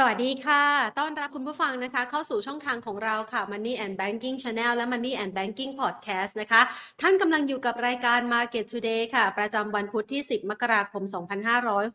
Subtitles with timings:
[0.00, 0.62] สวัสดีค่ะ
[0.98, 6.60] ต้อนรับคุณผู้ฟังนะคะ เข้าสู่ช่องทางของเราค่ะ Money and Banking Channel และ Money and Banking Podcast นะคะ
[7.00, 11.02] ท่านกำลังอยู่กับรายการ Market Today ค่ะ ประจำวันพุธที่ 10 มกราคม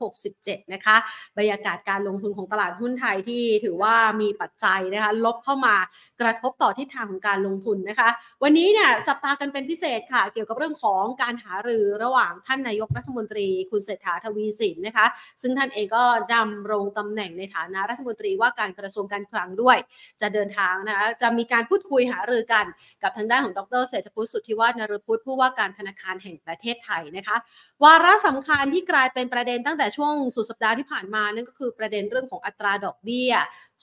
[0.10, 0.96] 2567 นะคะ
[1.38, 5.76] บรรยากาศการลงทุนของตลาดหุ้นไทยที่ถือว่ามีปัจจัยนะคะ ลบเข้ามา
[6.22, 8.10] กระทบต่อทิศทางของการลงทุนนะคะ
[8.44, 15.06] วันนี้เนี่ยจับตากันเป็นพิเศษค่ะ เกี่ยวกับเรื่องของการหารือระหว่างท่านนายกรัฐมนตรี คุณเศรษฐาทวีสินนะคะ
[15.42, 19.78] ซึ่งท่านเองก็ดำรงตำแหน่งในฐานะรัฐมนตรีว่าการกระทรวงการคลังด้วย
[20.22, 22.66] จะเดินทางนะคะจะมีการพูดคุยหารือกัน
[23.04, 27.36] กับทางด้านของดรเศรษฐพุทธสุทธิวัฒนรพุทธผู้ว่าการธนาคารแห่งประเทศไทยนะคะ
[27.84, 33.34] วาระสำคัญที่กลายเป็นประเด็นตั้งแต่ช่วงสุดสัปดาห์ที่ผ่านมานั่นก็คือประเด็นเรื่องของอัตราดอกเบี้ย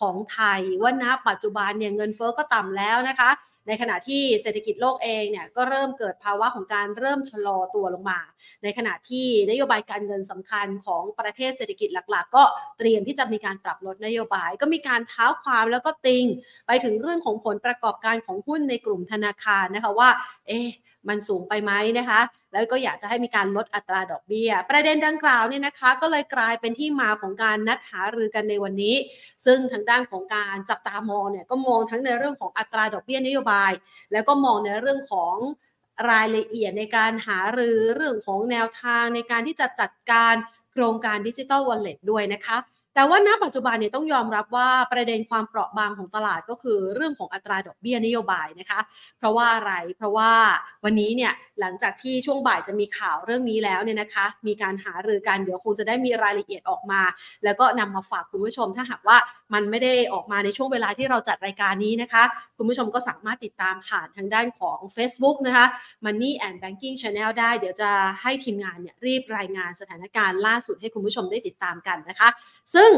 [0.00, 3.30] ของไทยว่าณปัจจุบันเนี่ยเงินเฟ้อก็ต่ำแล้วนะคะ
[3.66, 8.20] ในขณะที่เศรษฐกิจโลกเองเนี่ยก็เริ่มเกิดภาวะของการเริ่มชะลอตัวลงมา
[8.62, 12.42] ในขณะที่นโยบายการเงินสำคัญของประเทศเศรษฐกิจหลัก ๆ ก็
[12.78, 16.24] เตรียมที่จะมีการปรับลดนโยบาย ก็มีการเท้าความแล้วก็ติง
[16.66, 20.10] ไปถึงเรื่องของผลประกอบการของหุ้นในกลุ่มธนาคารนะคะว่า
[20.48, 20.68] เอ๊ะ
[21.08, 22.20] มันสูงไปไหมนะคะ
[22.52, 28.96] แล้วก็อยากจะให้มีการลดอัตราดอกเบี้ย ประเด็นดังกล่าวเนี่ยนะคะ ก็เลยกลายเป็นที่มาของการนัดหารือกันในวันนี้
[29.44, 33.72] ซึ่งทางด้านของการจับตามองเนี่ยก็มองทั้งในเรื่องของอัตราดอกเบี้ยนโยบาย
[34.12, 35.36] แล้วก็มองในเรื่องของ
[36.10, 40.34] รายละเอียดในการหารือเรื่องของแนวทางในการที่จะจัดการ
[40.72, 42.56] โครงการดิจิทัลวอลเล็ตด้วยนะคะ
[42.94, 48.80] แต่ว่าณปัจจุบันเนี่ยต้องยอมรับว่าประเด็นความเปราะบางของตลาดก็คือเรื่องของอัตราดอกเบี้ยนโยบายนะคะ
[49.18, 50.30] เพราะว่าอะไร เพราะว่า
[50.84, 57.02] วันนี้เนี่ยหลังจากที่ช่วงบ่ายจะมีข่าวเรื่องนี้แล้วเนี่ยนะคะ มีการหารือกันเดี๋ยวคงจะได้มีรายละเอียดออกมา
[57.44, 59.16] แล้วก็นำมาฝากคุณผู้ชม ถ้าหากว่า
[59.54, 62.22] มันไม่ได้ออกมาในช่วงเวลาที่เราจัดรายการนี้นะคะ
[62.56, 65.66] คุณผู้ชมก็สามารถติดตามผ่านทางด้านของ Facebook นะคะ
[66.04, 67.90] Money and Banking Channel ได้เดี๋ยวจะ
[68.22, 72.28] ให้ทีมงานเนี่ยรีบรายงานสถานการณ์ล่าสุดให้คุณผู้ชมได้ติดตามกันนะคะ
[72.74, 72.90] ซึ่ง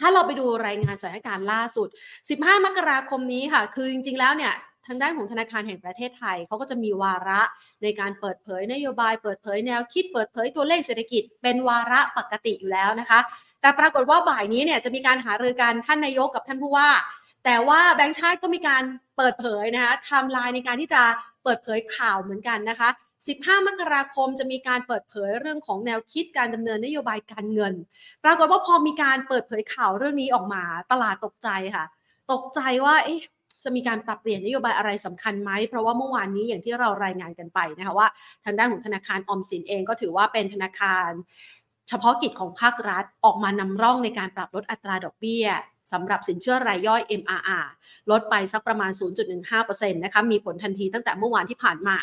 [0.00, 1.88] ถ้าเราไปดูรายงานสถานการณ์ล่าสุด
[2.26, 4.54] 15 มกราคมนี้ค่ะ คือจริงๆ แล้วเนี่ย
[4.86, 7.40] ทางด้านของธนาคารแห่งประเทศไทย เขาก็จะมีวาระ
[7.82, 13.20] ในการเปิดเผยนโยบาย เปิดเผยแนวคิด เปิดเผยตัวเลขเศรษฐกิจ เป็นวาระปกติอยู่แล้วนะคะ
[13.60, 16.90] แต่ปรากฏว่าบ่ายนี้เนี่ยจะมีการหารือกันท่านนายกกับท่านผู้ว่า
[17.44, 18.82] แต่ว่าแบงค์ชาติก็มีการ
[19.16, 21.02] เปิดเผยนะคะไทม์ไลน์ในการที่จะ
[21.44, 22.88] เปิดเผยข่าวเหมือนกันนะคะ
[23.26, 27.74] 15 มกราคมจะมีการเปิดเผยเรื่องของแนวคิดการดำเนินนโยบายการเงิน
[28.24, 30.62] ปรากฏว่าพอมีการเปิดเผยข่าวเรื่องนี้ออกมา
[30.92, 31.84] ตลาดตกใจค่ะ
[32.32, 33.20] ตกใจว่าเอ๊ะ
[33.64, 38.08] จะมีการปรับเปลี่ยนนโยบายอะไรสำคัญไหม เพราะว่าเมื่อวานนี้อย่างที่เรารายงานกันไปนะคะว่า
[38.44, 41.10] ทางด้านของธนาคารอมสินเองก็ถือว่าเป็นธนาคาร
[41.88, 45.46] เฉพาะกิจของภาครัฐออกมานำร่องในการปรับลดอัตราดอกเบี้ย
[45.92, 47.66] สำหรับสินเชื่อรายย่อย MRR
[48.10, 48.90] ลดไปสักประมาณ
[49.42, 51.96] 0.15%นะคะ มีผลทันทีตั้งแต่เมื่อวานที่ผ่านมา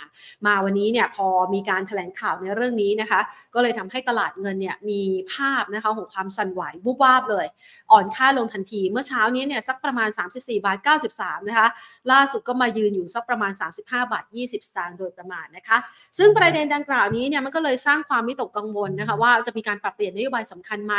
[0.46, 3.22] มาวันนี้เนี่ยพอมีการถแถลงข่าวในเรื่องนี้นะคะ
[3.54, 5.02] ก็เลยทำให้ตลาดเงินเนี่ยมี
[5.34, 7.46] ภาพนะคะของความสั่นไหวบุบวาบเลย
[7.92, 10.78] อ่อนค่าลงทันที เมื่อเช้านี้เนี่ยสักประมาณ 34 บาท
[11.14, 11.68] 93 นะคะ
[12.12, 15.78] ล่าสุดก็มายืนอยู่สักประมาณ 35 บาท 20 สตางค์โดยประมาณนะคะ
[16.18, 20.96] ซึ่งประเด็นดังกล่าวนี้เนี่ยมันก็เลยสร้างความวิตกกังวลนะคะว่าจะมีการปรับเปลี่ยนนโยบายสำคัญไหม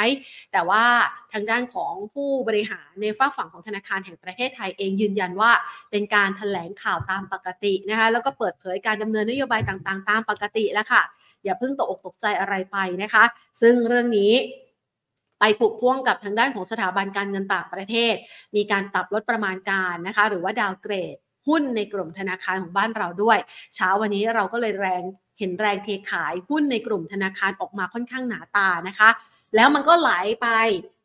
[0.52, 0.84] แต่ว่า
[1.32, 5.52] ทางด้านของผู้บริหารหารในฝากฝั่งของธนาคารแห่งประเทศไทยเองยืนยันว่า
[5.90, 11.02] เป็นการถแถลงข่าวตามปกตินะคะแล้วก็เปิดเผยการดำเนินนโยบายต่างๆ ตามปกติแล้วค่ะ
[11.44, 13.24] อย่าเพิ่งตกอกตกใจอะไรไปนะคะ
[13.60, 14.32] ซึ่งเรื่องนี้
[15.40, 18.14] ไปผูกพ่วงกับทางด้านของสถาบันการเงินต่างประเทศ
[18.56, 21.16] มีการปรับลดประมาณการนะคะ หรือว่าดาวเกรด
[21.48, 23.38] หุ้นในกลุ่มธนาคารของบ้านเราด้วย
[23.74, 25.02] เช้าวันนี้เราก็เลยแรง
[25.38, 29.08] เห็นแรงเทขายหุ้นในกลุ่มธนาคารออกมาค่อนข้างหนาตานะคะ
[29.56, 30.10] แล้วมันก็ไหล
[30.42, 30.48] ไป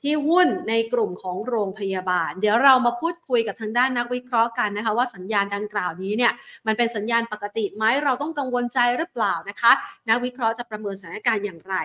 [0.04, 6.32] ที่หุ้นในกลุ่มของโรงพยาบาล เดี๋ยวเรามาพูดคุยกับทางด้านนักวิเคราะห์กันนะคะ ว่าสัญญาณดังกล่าวนี้เนี่ย
[6.68, 9.72] มันเป็นสัญญาณปกติไหมเราต้องกังวลใจหรือเปล่านะคะ
[10.10, 11.76] นักวิเคราะห์จะประเมินสถานการณ์อย่างไร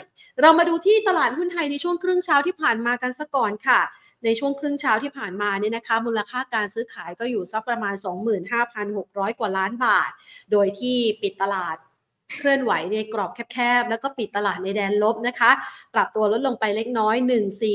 [0.41, 3.81] เรามาดูที่ตลาดหุ้นไทยในช่วงครึ่งเช้าที่ผ่านมากันซะก่อนค่ะ
[4.25, 7.95] ในช่วงครึ่งเช้าที่ผ่านมาเนี่ยนะคะ มูลค่าการซื้อขายก็อยู่สักประมาณ
[8.67, 10.11] 25,600 กว่าล้านบาท
[10.53, 11.77] โดยที่ปิดตลาด
[12.39, 15.51] เคลื่อนไหวในกรอบแคบๆ แล้วก็ปิดตลาดในแดนลบนะคะ
[15.95, 17.17] ปรับตัวลดลงไปเล็กน้อย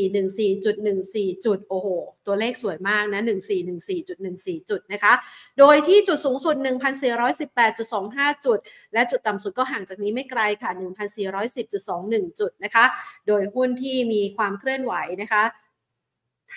[0.03, 1.88] 1414.14 จุด โอ้โห
[2.28, 3.21] ตัวเลขสวยมากนะ
[3.75, 5.13] 1414.14 จุดนะคะ
[5.59, 6.56] โดยที่จุดสูงสุด
[7.30, 8.59] 1,418.25 จุด
[8.94, 10.71] และจุดต่ำสุดก็ห่างจากนี้ไม่ไกลค่ะ
[11.36, 12.86] 1,410.21 จุดนะคะ
[13.27, 15.44] โดยหุ้นที่มีความเคลื่อนไหวนะคะ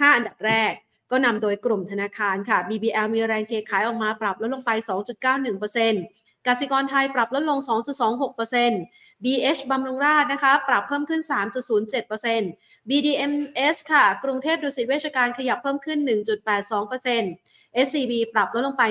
[0.01, 0.73] 5 อันดับแรก
[1.11, 4.71] ก็นำโดยกลุ่มธนาคารค่ะ BBL มีแรงเทขายออกมาปรับลดลงไป
[5.51, 7.59] 2.91% กสิกรไทยปรับลดลง
[8.41, 11.23] 2.26% BH บำรุงราษฎร์นะคะ ปรับเพิ่มขึ้น
[12.05, 15.99] 3.07% BDMs ค่ะ กรุงเทพดุสิตเวชการขยับเพิ่มขึ้น
[16.71, 18.83] 1.82% SCB ปรับลดลงไป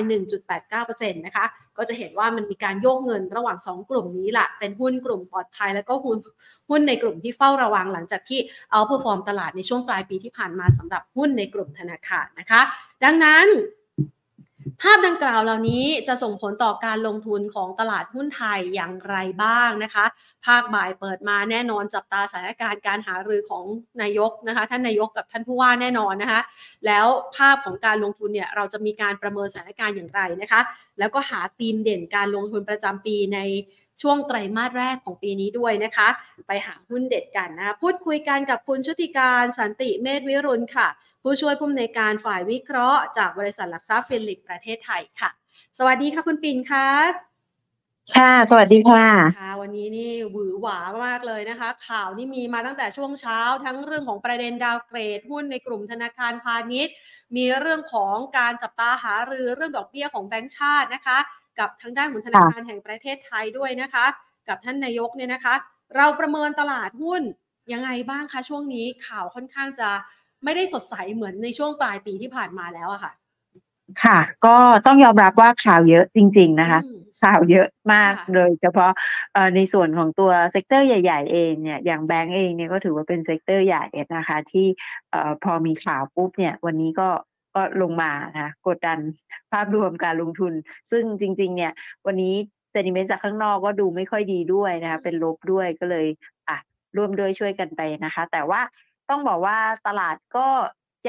[0.54, 1.46] 1.89%นะคะ
[1.78, 6.18] ก็จะเห็นว่ามันมีการโยกเงินระหว่าง 2 กลุ่มนี้แหละเป็นหุ้นกลุ่มปลอดภัย แล้วก็หุ้น
[6.70, 8.40] หุ้นในกลุ่มที่เฝ้าระวังหลังจากที่
[8.72, 12.62] outperform ตลาดในช่วงปลายปีที่ผ่านมาสำหรับหุ้นในกลุ่มธนาคารนะคะ
[13.04, 13.48] ดังนั้น
[14.82, 20.06] ภาพดังกล่าวเหล่านี้จะส่งผลต่อการลงทุนของตลาดหุ้นไทยอย่างไรบ้างนะคะ
[20.46, 23.66] ภาคบ่ายเปิดมาแน่นอนจับตาสถานการณ์การหารือของ
[24.02, 26.42] นายกนะคะ ท่านนายกกับท่านผู้ว่าแน่นอนนะคะ
[26.86, 27.06] แล้ว
[27.36, 30.62] ภาพของการลงทุนเนี่ยเราจะมีการประเมินสถานการณ์อย่างไรนะคะ
[31.00, 33.40] แล้วก็หาธีมเด่นการลงทุนประจำปีใน
[34.02, 36.10] ช่วงไตรมาสแรกของปีนี้ด้วยนะคะ
[36.48, 40.88] ไปหาหุ้นเด็ดกันนะ พูดคุยกันกับคุณชุติการสันติเมธวิรุณค่ะ
[41.24, 45.30] ผู้ช่วยผู้อำนวยการฝ่ายวิเคราะห์จากบริษัทหลักทรัพย์ฟิลิปประเทศไทยค่ะ
[45.78, 46.88] สวัสดีค่ะคุณปิ่นค่ะ
[48.18, 49.08] ค่ะ สวัสดีค่ะ
[49.40, 56.94] ค่ะ วันนี้นี่หวือหวามากเลยนะคะ ข่าวนี่มีมาตั้งแต่ช่วงเช้า ทั้งเรื่องของประเด็น downgrade หุ้นในกลุ่มธนาคารพาณิชย์
[57.36, 61.18] มีเรื่องของการจับตาหารือเรื่องดอกเบี้ยของแบงก์ชาตินะคะ
[61.60, 64.06] กับทางด้านของธนาคารแห่งประเทศไทยด้วยนะคะ
[64.48, 65.56] กับท่านนายกเนี่ยนะคะ
[65.96, 67.22] เราประเมินตลาดหุ้น
[67.74, 69.90] ยังไงบ้างคะช่วงนี้ข่าวค่อนข้างจะ
[70.44, 73.14] ไม่ได้สดใสเหมือนในช่วงปลายปีที่ผ่านมาแล้วอะค่ะ
[74.04, 78.92] ค่ะ ก็ต้องยอมรับว่าข่าวเยอะจริง ๆ นะคะอืมข่าวเยอะมากค่ะโดยเฉพาะ
[79.34, 83.86] เอ่อในส่วนของตัว sector ใหญ่ ๆ เองเนี่ยอย่างแบงก์เองเนี่ยก็ถือว่าเป็น sector ใหญ่
[84.16, 84.68] นะคะ ที่
[85.12, 87.10] เอ่อพอมีข่าวปุ๊บเนี่ย วันนี้ก็
[87.56, 89.00] ก็ลงมานะคะกดดัน
[89.52, 90.54] ภาพรวมการลงทุน
[90.92, 91.72] ซึ่งจริง ๆ เนี่ย
[92.06, 92.34] วันนี้
[92.72, 96.08] เซนิเมนต์จากข้างนอกก็ดูไม่ค่อยดีด้วยนะคะเป็นลบด้วยก็เลย
[96.50, 96.58] อะ
[96.98, 98.62] ร่วมด้วยช่วยกันไปนะคะ แต่ว่า
[99.10, 99.58] ต้องบอกว่า
[99.88, 100.48] ตลาดก็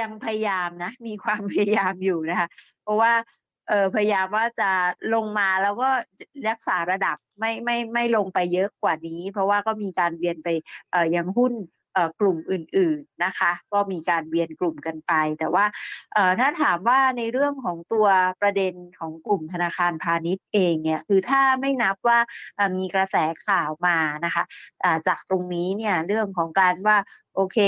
[0.00, 2.48] ยังพยายามนะ มีความพยายามอยู่นะคะ
[2.82, 3.12] เพราะว่า
[3.68, 4.70] เออพยายามว่าจะ
[5.14, 5.88] ลงมาแล้วก็
[6.48, 10.48] รักษาระดับไม่ไม่ไม่ลงไปเยอะกว่านี้ เพราะว่าก็มีการเวียนไป
[10.90, 11.79] เอ่อยังหุ้นเอ่อ
[12.20, 15.64] กลุ่มอื่นๆนะคะ ก็มีการเวียนกลุ่มกันไป แต่ว่า
[16.38, 18.06] ถ้าถามว่าในเรื่องของตัว
[18.40, 22.18] ประเด็นของกลุ่มธนาคารพาณิชย์เองเนี่ยคือถ้าไม่นับว่า
[22.76, 23.16] มีกระแส
[23.46, 24.44] ข่าวมานะคะ
[25.06, 26.96] จากตรงนี้เนี่ยเรื่องของการว่า
[27.34, 27.58] โอเค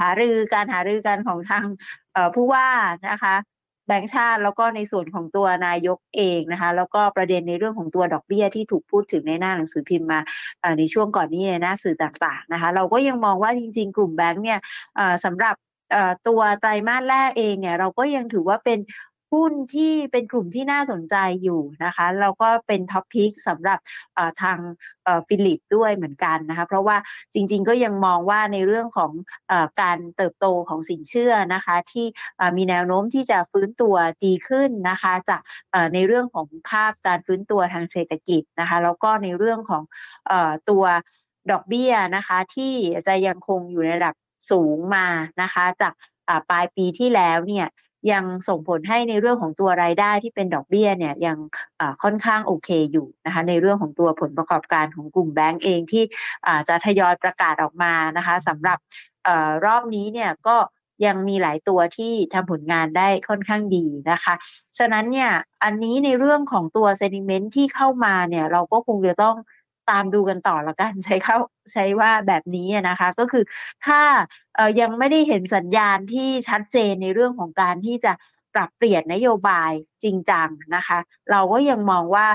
[0.00, 1.66] หารือการหารือกันของทาง
[2.34, 2.68] ผู้ว่า
[3.10, 3.34] นะคะ
[3.86, 10.20] แบงก์ชาติแล้วก็ในส่วนของตัวนายกเองนะคะ แล้วก็ประเด็นในเรื่องของตัวดอกเบี้ยที่ถูกพูดถึงในหน้าหนังสือพิมพ์มา
[10.78, 14.58] ในช่วงก่อนนี้ในหน้าสื่อต่างๆนะคะ เราก็ยังมองว่าจริง ๆ กลุ่มแบงก์เนี่ย
[15.24, 15.54] สำหรับ
[16.28, 18.78] ตัวไตรมาสแรกเองเนี่ยเราก็ยังถือว่าเป็น
[19.34, 23.78] หุ้นที่เป็นกลุ่มที่น่าสนใจอยู่นะคะแล้วก็เป็นท็อปพิกสำหรับ
[24.42, 24.58] ทาง
[25.28, 26.96] ฟิลิปด้วยเหมือนกันนะคะเพราะว่า
[27.34, 29.12] จริงๆก็ยังมองว่าในเรื่องของ
[29.50, 32.06] อการเติบโตของสินเชื่อนะคะที่
[32.56, 33.94] มีแนวโน้มที่จะฟื้นตัว
[34.24, 35.40] ดีขึ้นนะคะจาก
[35.94, 39.82] ในเรื่องของภาพการฟื้นตัวทางเศรษฐกิจนะคะแล้วก็ในเรื่องของ
[40.30, 40.32] อ
[40.70, 40.84] ตัว
[41.50, 42.74] ดอกเบี้ยนะคะที่
[43.06, 44.14] จะยังคงอยู่ในระดับ
[44.50, 45.06] สูงมา
[45.42, 45.92] นะคะจาก
[46.50, 47.66] ปลายปีที่แล้วเนี่ย
[48.12, 51.38] ยังส่งผลให้ในเรื่องของตัวรายได้ที่เป็นดอกเบี้ยเนี่ยยัง
[52.02, 56.04] ค่อนข้างโอเคอยู่นะคะในเรื่องของตัวผลประกอบการของกลุ่มแบงก์เองที่
[56.68, 58.78] จะทยอยประกาศออกมานะคะสำหรับ
[59.26, 59.28] อ
[59.64, 60.56] รอบนี้เนี่ยก็
[61.06, 64.34] ยังมีหลายตัวที่ทำผลงานได้ค่อนข้างดีนะคะ
[64.78, 65.30] ฉะนั้นเนี่ย
[65.64, 69.36] อันนี้ในเรื่องของตัว sentiment ที่เข้ามาเนี่ยเราก็คงจะต้อง
[69.90, 71.36] ตามดูกันต่อละกันใช้เข้า
[71.72, 73.44] ใช้ว่าแบบนี้นะคะ ก็คือ
[73.86, 74.00] ถ้า
[74.56, 78.12] เอ่อยังไม่ได้เห็นสัญญาณที่ชัดเจนในเรื่องของการที่จะ
[78.54, 79.72] ปรับเปลี่ยนนโยบาย
[80.02, 80.98] จริงจังนะคะ
[81.30, 82.26] เราก็ยังมองว่า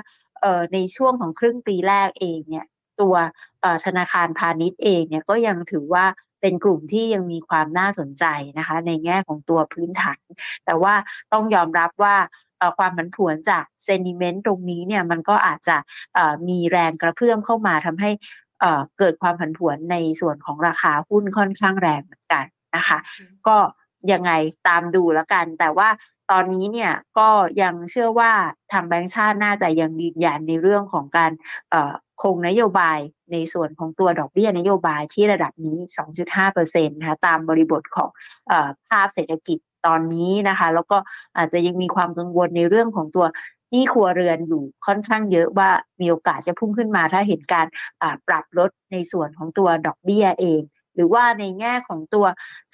[0.42, 2.66] เอ่อในช่วงของครึ่งปีแรกเองเนี่ย
[3.02, 3.16] ตัว
[3.62, 6.06] เอ่อธนาคารพาณิชย์เองเนี่ยก็ยังถือว่า
[6.42, 8.26] เป็นกลุ่มที่ยังมีความน่าสนใจ
[8.58, 10.22] นะคะ ในแง่ของตัวพื้นฐาน
[10.66, 10.94] แต่ว่า
[11.34, 12.16] ต้องยอมรับว่า
[12.78, 15.78] ความผันผวนจากเซนิเมนต์ตรงนี้เนี่ยมันก็อาจจะ
[16.14, 18.12] เอ่อมีแรงกระเพื่อมเข้ามาทำให้
[18.62, 22.98] เอ่อเกิดความผันผวนในส่วนของราคาหุ้นค่อนข้างแรงเหมือนกันนะคะ
[23.48, 23.58] ก็
[24.12, 24.32] ยังไง
[24.68, 25.90] ตามดูแล้วกัน แต่ว่า
[26.32, 27.30] ตอนนี้เนี่ยก็
[27.62, 28.32] ยังเชื่อว่า
[28.72, 31.32] ทางแบงก์ชาติน่าจะยังยืนยันในเรื่องของการ
[31.70, 33.00] เอ่อคงนโยบาย
[33.32, 35.78] ในส่วนของตัวดอกเบี้ยนโยบายที่ระดับนี้
[36.36, 38.10] 2.5%นะคะตามบริบทของ
[38.48, 40.98] เออภาพเศรษฐกิจ ตอนนี้นะคะ แล้วก็
[41.38, 43.26] อาจจะยังมีความกังวลในเรื่องของตัว
[43.72, 45.70] หนี้ครัวเรือนอยู่ค่อนข้างเยอะว่า
[46.02, 47.68] มีโอกาสจะพุ่งขึ้นมา ถ้าเห็นการ
[48.28, 50.62] ปรับลดในส่วนของตัวดอกเบี้ยเอง
[50.96, 52.26] หรือว่าในแง่ของตัว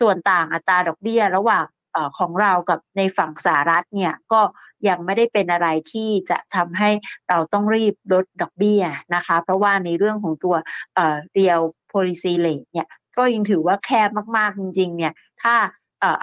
[0.01, 4.41] ส่วนต่างอัตราดอกเบี้ย ระหว่างอของเรากับในฝั่งสหรัฐเนี่ยก็
[4.87, 6.89] ยังไม่ได้เป็นอะไรที่จะทำให้
[7.29, 8.81] เราต้องรีบลดดอกเบี้ย
[9.15, 10.55] นะคะ เพราะว่าในเรื่องของตัว
[10.95, 15.55] เอ่อ real policy rate เนี่ยก็ยังถือว่าแคบมากๆจริงๆเนี่ยถ้า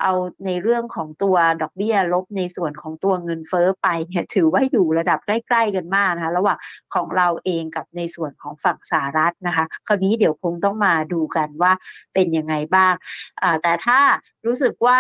[0.01, 0.13] เอา
[0.47, 6.59] ในเรื่องของตัวดอกเบี้ยลบในส่วนของตัวเงินเฟ้อไปเนี่ยถือว่าอยู่ระดับใกล้ๆกันมากนะคะระหว่าง
[6.95, 11.73] ของเราเองกับในส่วนของฝั่งสหรัฐนะคะ คราวนี้เดี๋ยวคงต้องมาดูกันว่า
[12.15, 12.95] เป็นยังไงบ้าง
[13.63, 14.01] แต่ถ้า
[14.47, 14.99] รู้สึกว่า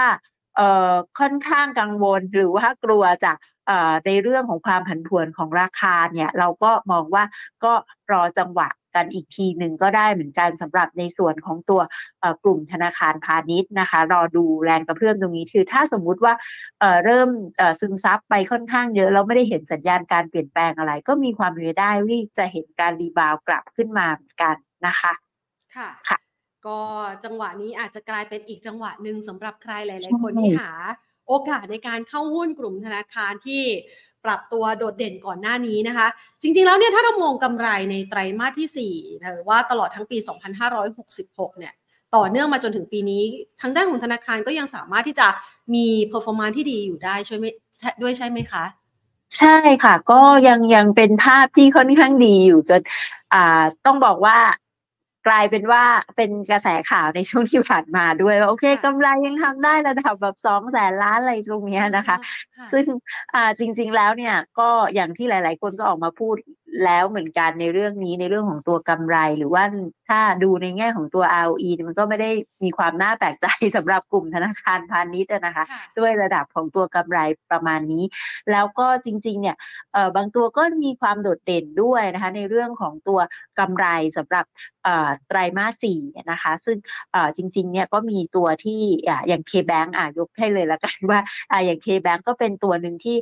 [1.18, 3.36] ค่อนข้างกังวลหรือว่ากลัวจาก
[4.06, 7.24] ในเรื่องของความผันผวนของราคาเนี่ยเราก็มองว่า
[7.64, 7.72] ก็
[8.12, 11.80] รอจังหวะกันอีกทีหนึ่งก็ได้เหมือนกันสำหรับในส่วนของตัว
[12.44, 16.34] กลุ่มธนาคารพาณิชย์นะคะ รอดูแรงกระเพื่อมตรงนี้คือถ้าสมมุติว่า
[17.04, 17.28] เริ่ม
[17.80, 24.54] ซึมซับไปค่อนข้างเยอะเราไม่ได้เห็นสัญญาณการเปลี่ยนแปลงอะไร ก็มีความเป็นไปได้ที่จะเห็นการรีบาวกลับขึ้นมาเหมือนกัน
[24.86, 25.12] นะคะ
[25.76, 26.18] ค่ะค่ะ
[26.66, 26.80] ก็
[27.24, 30.70] จังหวะนี้อาจจะกลายเป็นอีกจังหวะหนึ่งสำหรับใครหลาย ๆ คนที่หา
[31.28, 33.62] โอกาสในการเข้าหุ้นกลุ่มธนาคารที่
[34.24, 36.06] ปรับตัวโดดเด่นก่อนหน้านี้นะคะ
[36.42, 40.16] จริงๆแล้วเนี่ยถ้าเรามองกำไรในไตรมาสที่ 4 หรือว่าตลอดทั้งปี
[40.88, 41.74] 2566 เนี่ย
[42.16, 43.22] ต่อเนื่องมาจนถึงปีนี้
[43.60, 45.28] ทางด้านของธนาคารก็ยังสามารถที่จะ
[45.74, 47.46] มี performance ที่ดีอยู่ได้ช่วยไหม
[48.02, 48.64] ด้วยใช่ไหมคะ
[49.38, 52.80] ใช่ค่ะ ก็ยังยังเป็นภาพที่ค่อนข้างดีอยู่จน
[53.32, 54.38] อ่าต้องบอกว่า
[55.28, 55.82] กลายเป็นว่า
[56.16, 62.16] เป็นกระแสข่าวในช่วงที่ผ่านมาด้วยว่าโอเคกำไรยังทำได้ระดับแบบสองแสนล้านอะไรตรงนี้นะคะ
[62.72, 62.84] ซึ่ง
[63.34, 66.36] อ่าจริง ๆแล้วเนี่ยก็อย่างที่หลาย ๆ คนก็ออกมาพูด
[66.84, 69.62] แล้วเหมือนกันในเรื่องนี้ในเรื่องของตัวกำไร หรือว่า
[70.08, 72.30] ถ้าดูในแง่ของตัว ROE มันก็ไม่ได้
[72.64, 75.64] มีความน่าแปลกใจสำหรับกลุ่มธนาคารพาณิชย์นะคะ
[75.98, 77.18] ด้วยระดับของตัวกำไร
[77.50, 78.04] ประมาณนี้
[78.52, 79.56] แล้วก็จริง ๆ เนี่ย
[80.16, 83.20] บางตัวก็มีความโดดเด่นด้วยนะคะ ในเรื่องของตัว
[83.58, 83.86] กำไร
[84.16, 84.44] สำหรับ
[85.28, 86.00] ไตรมาสสี่
[86.30, 86.76] นะคะ ซึ่ง
[87.36, 88.80] จริงๆเนี่ยก็มีตัวที่
[89.28, 91.20] อย่าง K-Bank อะยกให้เลยละกันว่า
[91.66, 93.16] อย่าง K-Bank ก็เป็นตัวหนึ่งที่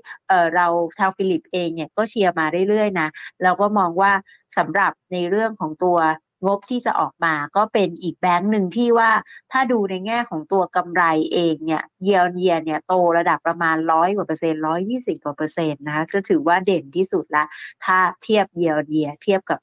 [0.55, 0.67] เรา
[0.99, 3.09] ทางฟิลิปเองเนี่ยก็เชียร์มาเรื่อยๆนะ
[3.43, 4.13] เราก็มองว่า
[4.59, 5.99] สำหรับในเรื่องของตัว
[6.47, 9.11] งบที่จะออกมาก็เป็นอีกแบงค์หนึ่งที่ว่า
[9.53, 17.45] ถ้าดูในแง่ของตัวกำไรเองเนี่ยเยียร์เยียเนี่ยโตระดับประมาณร้อยกว่าเปอร์เซ็นต์ร้อยยี่สิบกว่าเปอร์เซ็นต์นะคะจะถือว่าเด่นที่สุดละ
[17.85, 19.59] ถ้าเทียบเยียร์เยียเทียบกับ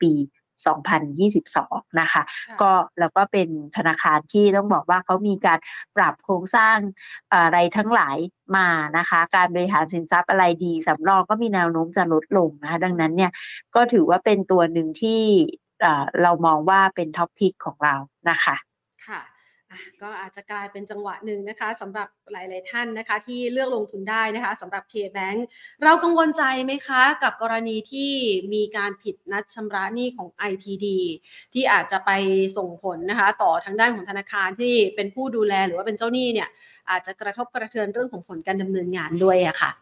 [0.00, 0.12] ปี
[1.30, 2.22] 2022 นะคะ
[2.62, 5.58] ก็แล้วก็เป็นธนาคารที่ต้องบอกว่าเขามีการ
[5.96, 6.76] ปรับโครงสร้าง
[7.32, 8.16] อะไรทั้งหลาย
[8.56, 8.68] มา
[8.98, 13.30] นะคะ การบริหารสินทรัพย์อะไรดีสำรองก็มีแนวโน้มจะลดลงนะคะดังนั้นเนี่ย
[13.74, 15.20] ก็ถือว่าเป็นตัวหนึ่งที่
[16.22, 17.94] เรามองว่าเป็นท็อปพิกของเรา
[18.30, 18.56] นะคะ
[19.06, 19.20] ค่ะ
[20.02, 25.38] ก็อาจจะกลายเป็นจังหวะหนึ่งนะคะสำหรับหลาย ๆ ท่านนะคะ ที่เลือกลงทุนได้นะคะสำหรับ K-Bank
[25.82, 28.10] เรากังวลใจไหมคะ กับกรณีที่
[28.54, 30.86] มีการผิดนัดชำระหนี้ของ ITD
[31.52, 32.10] ที่อาจจะไป
[32.56, 36.48] ส่งผลนะคะ ต่อทางด้านของธนาคารที่เป็นผู้ดูแลหรือว่าเป็นเจ้าหนี้เนี่ย
[36.90, 39.72] อาจจะกระทบกระเทือนเรื่องของผลการดำเนินงานด้วยอะค่ะ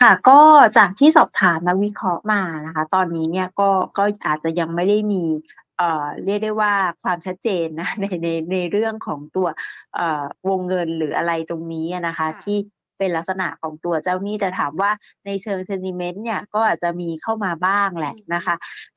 [0.00, 0.40] ค่ะก็
[0.76, 5.22] จากที่สอบถามนักวิเคราะห์มานะคะ ตอนนี้เนี่ยก็ก็อาจจะยังไม่ได้มี
[5.78, 9.46] เอ่อเรียกได้ว่าความชัดเจนนะในในในเรื่องของตัว
[9.94, 12.58] เอ่อวงเงินหรืออะไรตรงนี้นะคะ ที่
[12.98, 14.90] เป็นลักษณะของตัวเจ้าหนี้แต่ถามว่า
[15.26, 18.54] ในเชิงเซนติเมนต์เนี่ยก็อาจจะมีเข้ามาบ้างแหละนะคะ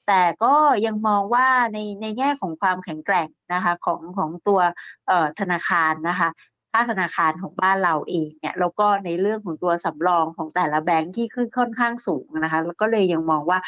[0.08, 0.54] แต่ก็
[0.86, 4.60] ยังมองว่าในในแง่ของความแข็งแกร่งนะคะของของตัว
[5.08, 6.30] เอ่อธนาคารนะคะ
[6.74, 13.60] ภาคธนาคารของบ้านเราเองเนี่ยแล้วก็ในเรื่องของตัวสำรองของแต่ละแบงค์ที่ขึ้นค่อนข้างสูงนะคะ แล้วก็เลยยังมองว่า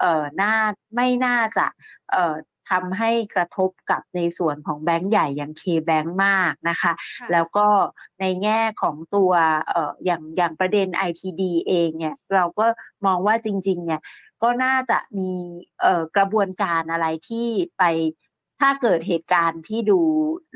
[0.00, 0.52] เอ่อน่า
[0.94, 1.66] ไม่น่าจะ
[2.12, 2.34] เอ่อ
[2.70, 6.92] ทำให้กระทบกับในส่วนของแบงก์ใหญ่อย่างเคแบงก์มากนะคะ
[7.32, 7.66] แล้วก็
[8.20, 9.32] ในแง่ของตัว
[9.68, 12.66] เอ่ออย่างอย่างประเด็น ITD เองเนี่ยเราก็
[13.06, 14.00] มองว่าจริงๆเนี่ย
[14.42, 15.30] ก็น่าจะมี
[15.80, 17.46] เอ่อกระบวนการอะไรที่
[17.78, 17.84] ไป
[18.62, 20.00] ถ้าเกิดเหตุการณ์ที่ดู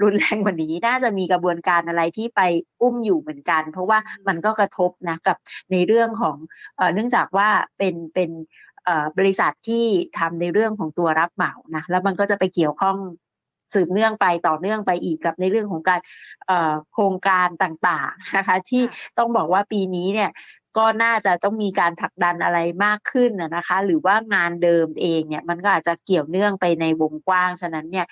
[0.03, 2.41] รุนแรงกว่านี้ น่าจะมีกระบวนการอะไรที่ไป
[2.83, 3.99] อุ้มอยู่เหมือนกัน เพราะว่า
[4.29, 5.37] มันก็กระทบนะกับ
[5.73, 6.37] ในเรื่องของ
[6.95, 7.49] เนื่องจากว่า
[7.79, 8.31] เป็นเป็น
[9.19, 9.85] บริษัทที่
[10.19, 12.97] ทำในเรื่องของตัวรับเหมานะแล้วมันก็จะไปเกี่ยวข้อง
[13.75, 16.01] สืบเนื่องไปต่อเนื่องไปอีกกับในเรื่องของการ
[16.93, 18.83] โครงการต่างๆนะคะ ที่
[19.19, 20.31] ต้องบอกว่าปีนี้เนี่ย
[20.79, 28.07] ก็น่าจะต้องมีการผลักดันอะไรมากขึ้นนะคะ หรือว่างานเดิมเองเนี่ยมันก็อาจจะเกี่ยวเนื่องไปในวงกว้างฉะนั้นเนี่ย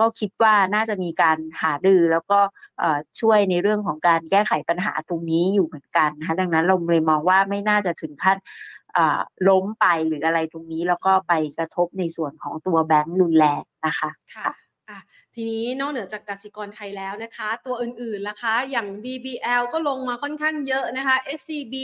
[0.00, 2.40] ก็คิดว่าน่าจะมีการหารือแล้วก็
[3.20, 8.36] ช่วยในเรื่องของการแก้ไขปัญหาตรงนี้อยู่เหมือนกันนะคะดังนั้นเราเลยมองว่าไม่น่าจะถึงขั้น
[9.48, 14.50] ล้มไปหรืออะไรตรงนี้แล้วก็ไปกระทบในส่วนของตัวแบงก์รุนแรงนะคะค่ะ
[15.34, 21.74] ทีนี้นอกเหนือจากกสิกรไทยแล้วนะคะ ตัวอื่นๆล่ะคะ อย่าง BBL ก็ลงมาค่อนข้างเยอะนะคะ SCB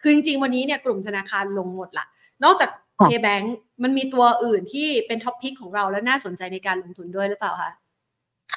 [0.00, 2.06] คือจริงๆ วันนี้เนี่ยกลุ่มธนาคารลงหมดละ
[2.44, 2.70] นอกจาก
[3.10, 3.46] K-Bank
[3.82, 7.70] มันมีตัวอื่นที่เป็นท็อปพิกของเราและน่าสนใจในการลงทุนด้วยหรือเปล่าคะ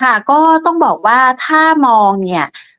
[0.01, 2.78] ค่ะก็ต้องบอกว่าถ้ามองเนี่ยเอ่อ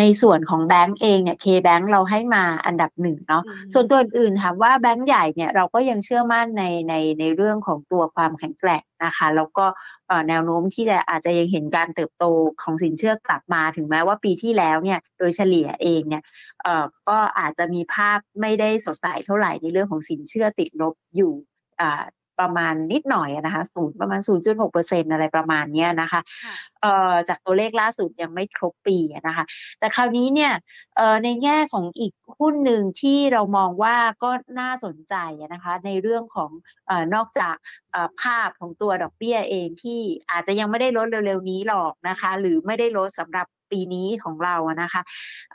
[0.00, 9.66] ในส่วนของแบงก์เองเนี่ย K-Bank เราให้มาอันดับหนึ่งเนาะอืมส่วนตัวอื่นๆถามว่าแบงก์ใหญ่เนี่ยเราก็ยังเชื่อมั่นในในในเรื่องของตัวความแข็งแกร่งนะคะแล้วก็
[10.08, 12.24] เอ่อแนวโน้มที่จะอาจจะยังเห็นการเติบโต
[12.62, 16.22] ของสินเชื่อกลับมาถึงแม้ว่าปีที่แล้วเนี่ยโดยเฉลี่ยเองเนี่ย
[16.62, 21.32] เอ่อก็อาจจะมีภาพไม่ได้สดใสเท่าไหร่ในเรื่องของสินเชื่อติดลบอยู่
[21.80, 22.02] อ่า
[22.40, 29.44] ประมาณนิดหน่อยอะนะคะศูนย์ประมาณ 0.6%อะไรประมาณเนี้ยนะคะค่ะเอ่อจากตัวเลขล่าสุดยังไม่ครบปีอะนะคะ
[29.78, 30.52] แต่คราวนี้เนี่ย
[30.96, 34.30] เอ่อในแง่ของอีกหุ้นหนึ่งที่เรามองว่าก็
[34.60, 36.50] น่าสนใจอะนะคะ ในเรื่องของ
[36.86, 37.56] เอ่อนอกจาก
[37.92, 45.02] เอ่อภาพของตัวดอกเบี้ยเองที่อาจจะยังไม่ได้ลดเร็วๆนี้หรอกนะคะ หรือไม่ได้ลดสำหรับปีนี้ของเราอะนะคะ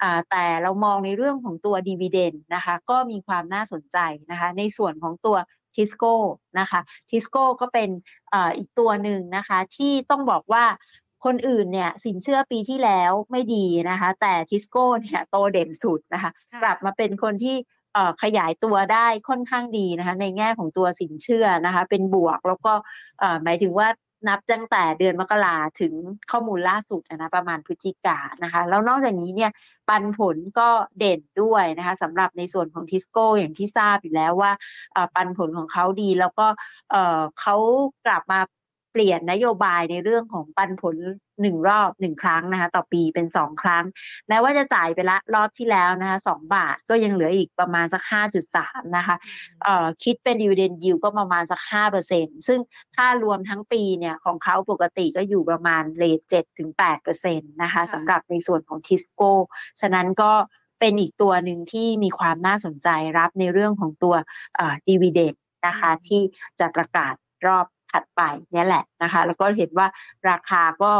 [0.01, 3.97] อ่าแต่เรามองในเรื่องของตัวดีเวเดนนะคะ ก็มีความน่าสนใจ
[4.31, 5.37] นะคะ ในส่วนของตัว
[5.75, 6.13] ทิสโก้
[6.59, 6.79] นะคะ
[7.09, 7.89] ทิสโก้ก็เป็น
[8.33, 10.65] อ่าอีกตัวหนึ่งนะคะที่ต้องบอกว่า
[11.25, 17.55] คนอื่นเนี่ยสินเชื่อปีที่แล้วไม่ดีนะคะ แต่ทิสโก้เนี่ยโตเด่นสุดนะคะค่ะกลับมาเป็นคนที่
[17.93, 22.73] เอ่อขยายตัวได้ค่อนข้างดีนะคะในแง่ของตัวสินเชื่อนะคะเป็นบวกแล้วก็
[23.19, 23.87] เอ่อหมายถึงว่า
[24.27, 25.93] นับตั้งแต่เดือนมกราถึง
[26.31, 29.51] ข้อมูลล่าสุดอะนะประมาณพฤศจิกานะคะ แล้วนอกจากนี้เนี่ย
[29.89, 30.69] ปันผลก็
[30.99, 34.51] เด่นด้วยนะคะสำหรับในส่วนของทิสโก้อย่างที่ทราบอยู่แล้วว่า
[35.15, 36.47] ปันผลของเขาดีแล้วก็
[37.41, 37.55] เขา
[38.05, 38.39] กลับมา
[38.97, 40.95] เปลี่ยนนโยบายในเรื่องของปันผล
[41.41, 43.83] หนึ่งรอบหนึ่งครั้งนะคะ ต่อปีเป็นสองครั้ง
[44.27, 49.15] แม้ว่าจะจ่ายไปละรอบที่แล้วนะคะสองบาทก็ยังเหลืออีกประมาณสักห้าจุดสามนะคะ
[49.63, 52.59] เอ่อคิดเป็น dividend yield ก็ประมาณสักห้าเปอร์เซ็นซึ่ง
[52.95, 59.31] ถ้ารวมทั้งปีเนี่ยของเขาปกติก็อยู่ประมาณ rate เจ็ดถึงแปดเปอร์เซ็นต์นะคะค่ะสำหรับในส่วนของทิสโก้
[59.81, 60.31] ฉะนั้นก็
[60.79, 64.15] เป็นอีกตัวหนึ่งที่มีความน่าสนใจรับในเรื่องของตัว
[64.55, 65.35] เอ่อ dividend
[65.67, 66.21] นะคะที่
[66.59, 67.13] จะประกาศ
[67.47, 68.21] รอบ ถัดไป
[68.53, 69.87] เนี่ยแหละนะคะ แล้วก็เห็นว่า
[70.29, 70.91] ราคาก็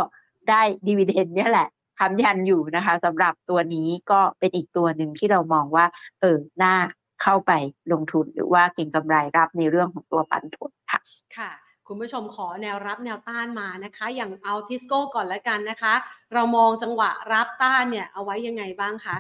[0.50, 1.68] ได้ดีเวเดนเนี่ยแหละ
[2.00, 5.86] คำยันอยู่นะคะสำหรับตัวนี้ก็เป็นอีกตัวหนึ่งที่เรามองว่า
[6.22, 6.76] เออน่า
[7.24, 7.52] เข้าไป
[7.92, 11.02] ลงทุนหรือว่าเก็งกำไรรับในเรื่องของตัวปันผลค่ะ
[11.38, 11.52] ค่ะ
[11.88, 15.94] คุณผู้ชมขอแนวรับแนวต้านมานะคะ อย่างเอาทิสโก้ก่อนแล้วกันนะคะ
[16.34, 19.18] เรามองจังหวะรับต้านเนี่ยเอาไว้ยังไงบ้างคะ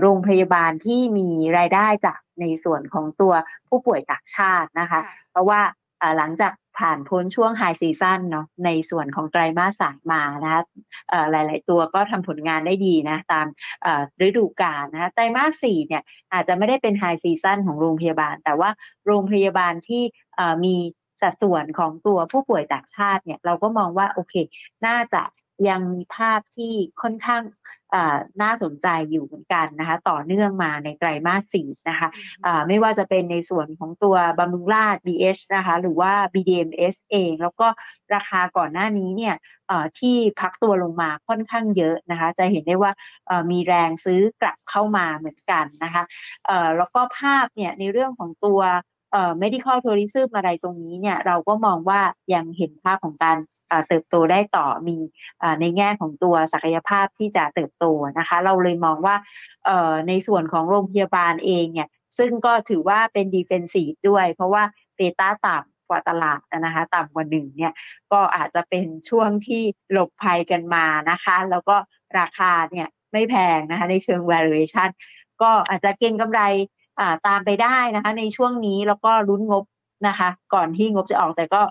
[0.00, 3.32] โรงพยาบาลที่มีรายได้จากในส่วนของตัว
[3.68, 5.60] ผู้ป่วยต่างชาตินะคะ เพราะว่า
[5.98, 10.62] เอ่อหลังจากผ่านพ้นช่วงไฮซีซั o นเนาะในส่วนของไตรมาสสามมานะคะ
[11.08, 13.46] เอ่อหลาย ๆ ตัวก็ทำผลงานได้ดีนะตาม
[13.82, 18.70] เอ่อฤดูกาลนะคะไตรมาสสี่เนี่ยอาจจะไม่ได้เป็นไฮซีซั o นของโรงพยาบาล แต่ว่า
[19.06, 20.02] โรงพยาบาลที่
[20.36, 20.76] เอ่อมี
[21.20, 24.34] สัดส่วนของตัวผู้ป่วยต่างชาติเนี่ยเราก็มองว่าโอเค
[24.86, 25.22] น่าจะ
[25.68, 27.42] ยังมีภาพที่ค่อนข้าง
[27.92, 32.08] เอ่อน่าสนใจอยู่เหมือนกันนะคะ ต่อเนื่องมาในไตรมาสสี่นะคะ
[32.46, 37.66] อ่าไม่ว่าจะเป็นในส่วนของตัวบำรุงราษฎร์ BH นะคะ หรือว่า BDMs เอง แล้วก็
[38.14, 39.34] ราคาก่อนหน้านี้เนี่ย
[39.68, 42.92] เอ่อที่พักตัวลงมาค่อนข้างเยอะนะคะ จะเห็นได้ว่า
[43.26, 46.02] เอ่อมีแรงซื้อกลับเข้ามาเหมือนกันนะคะ
[46.46, 48.60] เอ่อแล้วก็ภาพเนี่ยในเรื่องของตัว
[49.12, 52.00] เอ่อ medical tourism อะไรตรงนี้เนี่ยเราก็มองว่า
[52.34, 53.38] ยังเห็นภาพของการ
[53.88, 54.96] เติบโตได้ต่อมี
[55.60, 57.84] ในแง่ของตัวศักยภาพที่จะเติบโต
[58.18, 59.16] นะคะ เราเลยมองว่า
[60.08, 64.62] ในส่วนของโรงพยาบาลเองเนี่ยซึ่งก็ถือว่าเป็นดีเฟนซีฟด้วย เพราะว่า
[64.96, 67.72] เบต้าต่ำกว่าตลาดนะคะต่ำกว่าหนึ่งเนี่ย
[68.12, 71.76] ก็อาจจะเป็นช่วงที่หลบภัยกันมานะคะ แล้วก็
[72.18, 74.88] ราคาเนี่ยไม่แพงนะคะในเชิง valuation
[75.42, 76.42] ก็อาจจะเก็งกำไร
[77.26, 79.64] ตามไปได้นะคะ ในช่วงนี้แล้วก็ลุ้นงบ
[80.08, 81.62] นะคะ ก่อนที่งบจะออกแต่ก็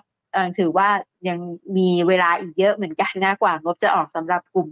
[0.58, 0.88] ถือว่า
[1.28, 1.38] ยัง
[1.76, 4.68] มีเวลาอีกเยอะเหมือนกันนะกว่างบจะออกสำหรับกลุ่ม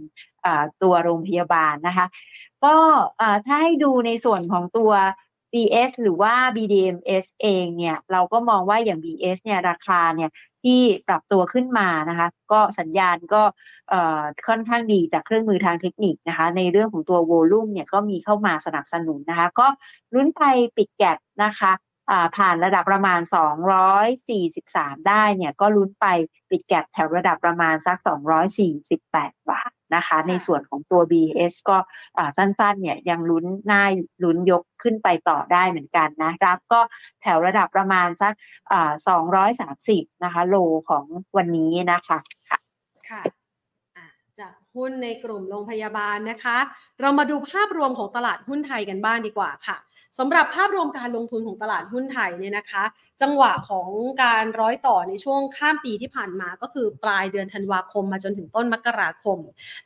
[0.81, 2.05] ตัวโรงพยาบาลนะคะ
[2.63, 2.75] ก็
[3.45, 4.91] ถ้าให้ดูในส่วนของตัว
[5.53, 10.29] BS หรือว่า BDMs เองเนี่ยเราก็มองว่าอย่าง BS เนี่ยราคาเนี่ย
[10.63, 13.41] ที่ปรับตัวขึ้นมานะคะ ก็สัญญาณก็
[14.47, 19.67] ค่อนข้างดีจากเครื่องมือทางเทคนิคนะคะ ในเรื่องของตัวโวลุ่มเนี่ยก็มีเข้ามาสนับสนุนนะคะ ก็
[20.13, 20.43] ลุ้นไป
[20.77, 21.71] ปิดแกะนะคะ
[22.37, 23.19] ผ่านระดับประมาณ
[24.13, 26.05] 243 ได้เนี่ยก็ลุ้นไป
[26.49, 27.97] ปิดแกะแถวระดับประมาณสัก
[28.73, 31.77] 248 บาทนะคะ ในส่วนของตัว BS ก็
[32.37, 33.83] สั้นๆเนี่ยยังลุ้นหน้า
[34.23, 36.79] ลุ้นยกขึ้นไปต่อได้เหมือนกันนะรับก็
[37.21, 38.33] แถวระดับประมาณสัก
[39.47, 40.55] 230 นะคะ โล
[40.89, 41.05] ของ
[41.37, 42.17] วันนี้นะคะ
[42.49, 42.59] ค่ะ
[43.09, 43.21] ค่ะ
[44.39, 46.57] จากหุ้นในกลุ่มโรงพยาบาลนะคะ
[47.01, 49.77] เรามาดูภาพรวมของตลาดหุ้นไทยกันบ้างดีกว่าค่ะ
[50.17, 52.83] สำหรับภาพรวมการลงทุนของตลาดหุ้นไทยเนี่ยนะคะ
[53.21, 53.89] จังหวะของ
[54.23, 59.37] การร้อยต่อในช่วงข้ามปีที่ผ่านมาก็คือปลายเดือนธันวาคมมาจนถึงต้นมกราคม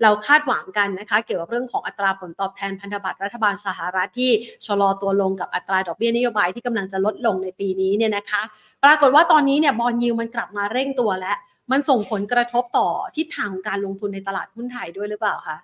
[0.02, 4.32] เราคาดหวังกันนะคะ เกี่ยวกับเรื่องของอัตราผลตอบแทนพันธบัตรรัฐบาลสหรัฐที่
[4.66, 8.42] ชะลอตัวลงกับอัตราดอกเบี้ยนโยบายที่กำลังจะลดลงในปีนี้เนี่ยนะคะ
[8.84, 11.38] ปรากฏว่าตอนนี้เนี่ยบอลยิวมันกลับมาเร่งตัวแล้ว
[11.72, 15.58] มันส่งผลกระทบต่อทิศทางการลงทุนในตลาดหุ้นไทยด้วยหรือเปล่าคะ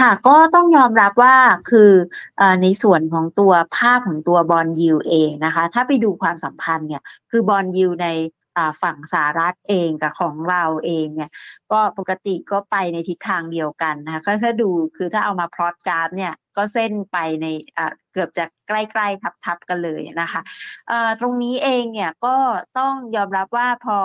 [0.00, 1.36] ค่ะก็ต้องยอมรับว่า
[1.70, 1.90] คือ
[2.62, 8.08] ในส่วนของตัวภาพของตัวบอลยูเองนะคะ ถ้าไปดูความสัมพันธ์เนี่ยคือบอลยูใน
[8.82, 11.30] ฝั่งสหรัฐเองกับของเราเองเนี่ย
[11.72, 17.46] ก็ปกติก็ไปในทิศทางเดียวกันนะคะก็ถ้าดูคือถ้าเอามาพลอตกราฟเนี่ยก็เส้นไปใน
[18.12, 20.40] เกือบจะใกล้ๆทับๆกันเลยนะคะ
[21.20, 22.36] ตรงนี้เองเนี่ยก็
[22.78, 23.96] ต้องยอมรับว่าพอ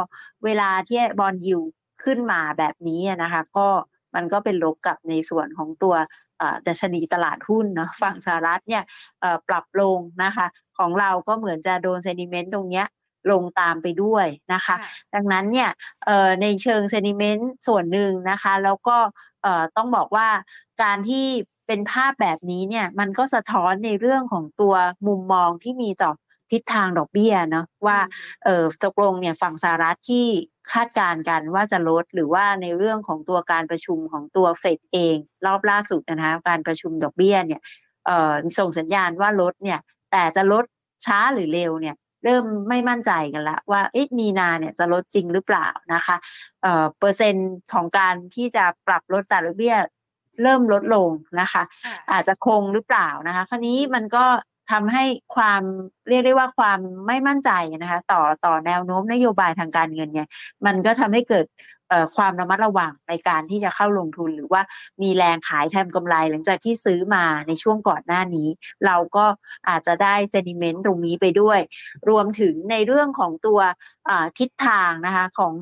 [0.46, 1.60] เวลาที่บอลยู
[2.04, 3.68] ขึ้นมาแบบนี้นะคะก็
[4.18, 5.96] มันก็เป็นลบกับในส่วนของตัว
[6.68, 8.84] ดัชนีตลาดหุ้นเนาะฝั่งสหรัฐเนี่ย
[9.48, 12.86] ปรับลงนะคะ ของเราก็เหมือนจะโดนเซนิเมนต์ตรงเนี้ย
[13.32, 14.76] ลงตามไปด้วยนะคะ
[15.14, 15.70] ดังนั้นเนี่ย
[16.42, 18.98] ในเชิงเซนิเมนต์ส่วนหนึ่งนะคะ แล้วก็
[19.78, 20.28] ต้องบอกว่า
[20.84, 21.26] การที่
[21.68, 24.74] เป็นภาพแบบนี้เนี่ยมันก็สะท้อนในเรื่องของตัว
[25.08, 26.12] มุมมองที่มีต่อ
[26.52, 27.98] ทิศทางดอกเบี้ยเนาะว่า
[28.46, 30.26] เออตกลงเนี่ยฝั่งสหรัฐที่
[30.72, 37.62] คาดการณ์กันว่าจะลดหรือว่าในเรื่องของตัวการประชุมของตัวเฟดเอง รอบล่าสุดนะคะการประชุมดอกเบี้ยเนี่ย
[38.06, 39.80] เอ่อส่งสัญญาณว่าลดเนี่ย
[40.12, 40.66] แต่จะลด
[41.06, 46.16] ช้าหรือเร็วเนี่ยเริ่มไม่มั่นใจกันละว่าเอ๊ะมีนาเนี่ยจะลดจริงหรือเปล่านะคะ
[46.62, 49.76] เอ่อเปอร์เซ็นต์ของการที่จะปรับลดแต่ดอกเบี้ย
[50.44, 51.10] เริ่มลดลง
[51.42, 51.64] นะคะ
[52.12, 54.26] อาจจะคงหรือเปล่านะคะคราวนี้มันก็
[54.72, 55.04] ทำให้
[55.36, 55.62] ความ
[56.10, 57.52] เรียกได้ว่าความไม่มั่นใจ
[57.82, 60.28] นะคะ ต่อต่อแนวโน้มนโยบายทางการเงินเนี่ย
[60.66, 61.46] มันก็ทำให้เกิด
[62.16, 64.62] ความระมัดระวังในการที่จะเข้าลงทุนหรือว่า
[65.02, 68.48] มีแรงขายทำกำไร หลังจากที่ซื้อมาในช่วงก่อนหน้านี้
[68.86, 69.26] เราก็
[69.70, 71.60] อาจจะได้เซนิเมนต์ตรงนี้ไปด้วย
[72.10, 73.60] รวมถึงในเรื่องของตัว
[74.40, 75.54] ทิศทางนะคะของ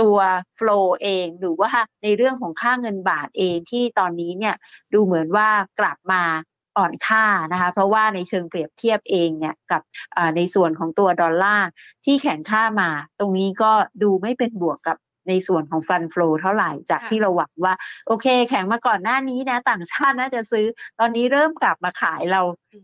[0.00, 0.16] ตัว
[0.56, 1.70] โฟล์เองหรือว่า
[2.02, 4.54] ในเรื่องของค่าเงินบาทเองที่ตอนนี้เนี่ย
[4.92, 5.48] ดูเหมือนว่า
[5.80, 6.22] กลับมา
[6.78, 9.82] อ่อนค่านะคะเพราะว่าในเชิงเปรียบเทียบเองเนี่ยกับ
[10.36, 11.68] ในส่วนของตัวดอลลาร์
[12.04, 17.74] ที่แข็งค่ามา ตรงนี้ก็ดูไม่เป็นบวกกับในส่วนของฟันฟลูเท่าไหร่จากที่เราหวังว่า
[18.06, 20.66] โอเค แข็งมาก่อนหน้านี้นะ ต่างชาติน่าจะซื้อ
[21.00, 22.40] ตอนนี้เริ่มกลับมาขายเรา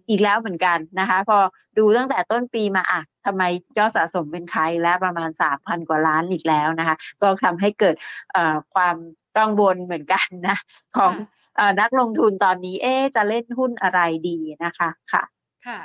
[0.08, 1.38] อีกแล้วเหมือนกันนะคะ พอ
[1.78, 3.42] ดูตั้งแต่ต้นปีมาอะทำไม
[3.78, 7.94] ยอดสะสมเป็นใครแล้วประมาณสามพันกว่าล้านอีกแล้วนะคะ ก็ทำให้เกิด
[8.74, 8.96] ความ
[9.38, 10.56] กังวลเหมือนกันนะ
[10.96, 11.12] ของ
[11.80, 15.22] นักลงทุนตอนนี้เอ๊จะเล่นหุ้นอะไรดีนะคะค่ะ
[15.66, 15.80] ค่ะ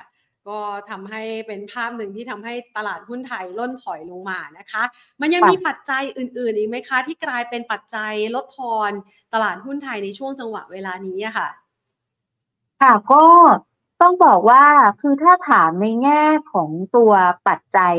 [0.48, 4.84] ก็ทำให้เป็นภาพหนึ่งที่ทำให้ตลาดหุ้นไทยล่นถอยลงมานะคะ
[5.22, 8.92] มันยังมีปัจจัยอื่นๆอีกไหมคะ ที่กลายเป็นปัจจัยลดทอน
[9.34, 11.50] ตลาดหุ้นไทยในช่วงจังหวะเวลานี้ค่ะ
[12.82, 13.24] ค่ะก็
[14.02, 14.64] ต้องบอกว่า
[15.02, 17.12] คือถ้าถามในแง่ของตัว
[17.48, 17.96] ปัจจัย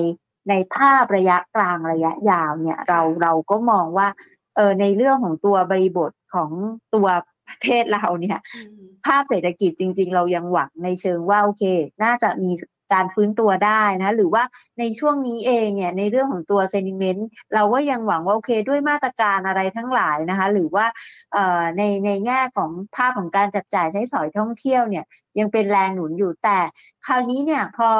[0.49, 4.09] ในภาพระยะกลางระยะยาวเนี่ยเราเราก็มองว่า
[4.57, 6.51] เออในเรื่องของตัวบริบทของ
[6.95, 7.07] ตัว
[7.51, 8.39] ประเทศเราเนี่ย
[9.07, 11.65] ภาพเศรษฐกิจจริง ๆ เรายังหวังในเชิงว่าโอเค
[12.03, 12.51] น่าจะมี
[12.93, 14.43] การฟื้นตัวได้นะหรือว่า
[14.79, 20.87] ในช่วงนี้เองเนี่ยในเรื่องของตัวเซนิเมนต์เราก็ยังหวังว่าโอเคด้วยมาตรการอะไรทั้งหลายนะคะหรือว่า
[21.77, 25.05] ในในแง่ของภาพของการจับจ่ายใช้สอยท่องเที่ยวเนี่ย
[25.39, 26.59] ยังเป็นแรงหนุนอยู่แต่
[27.07, 27.91] คราวนี้เนี่ยพอ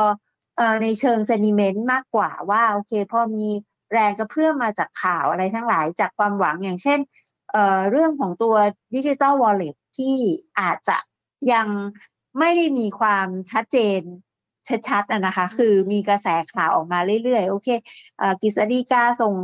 [0.83, 3.47] ในเชิง sentiment มากกว่าว่าโอเคพอมี
[3.93, 6.99] แรงกระเพื่อมมาจากข่าวอะไรทั้งหลายจากความหวังอย่างเช่น
[7.53, 8.55] เอ่อเรื่องของตัว
[8.95, 10.17] ดิจิตอลวอลเล็ตที่
[10.61, 10.99] อาจจะ
[11.53, 11.69] ยัง
[12.39, 14.03] ไม่ได้มีความชัดเจน
[14.89, 17.69] ชัดๆนะคะ คือมีกระแสข่าวออกมาเรื่อยๆ โอเค
[18.43, 19.35] กฤษฎีกาส่ง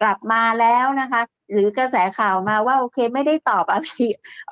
[0.00, 1.20] กลับมาแล้วนะคะ
[1.52, 3.88] หรือกระแสข่าวมาว่าโอเคไม่ได้ตอบอะไร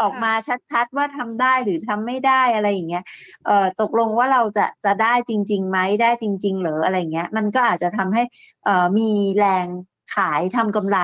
[0.01, 0.33] ออกมา
[0.71, 3.05] ชัดๆ ว่าทำได้หรือทำไม่ได้อะไรอย่างเงี้ย
[3.47, 8.23] เอ่อตกลงว่าเราจะจะได้จริงๆไหมได้จริง ๆ หรืออะไรเงี้ย มันก็อาจจะทำให้
[8.65, 9.67] เอ่อมีแรง
[10.15, 10.99] ขายทำกำไร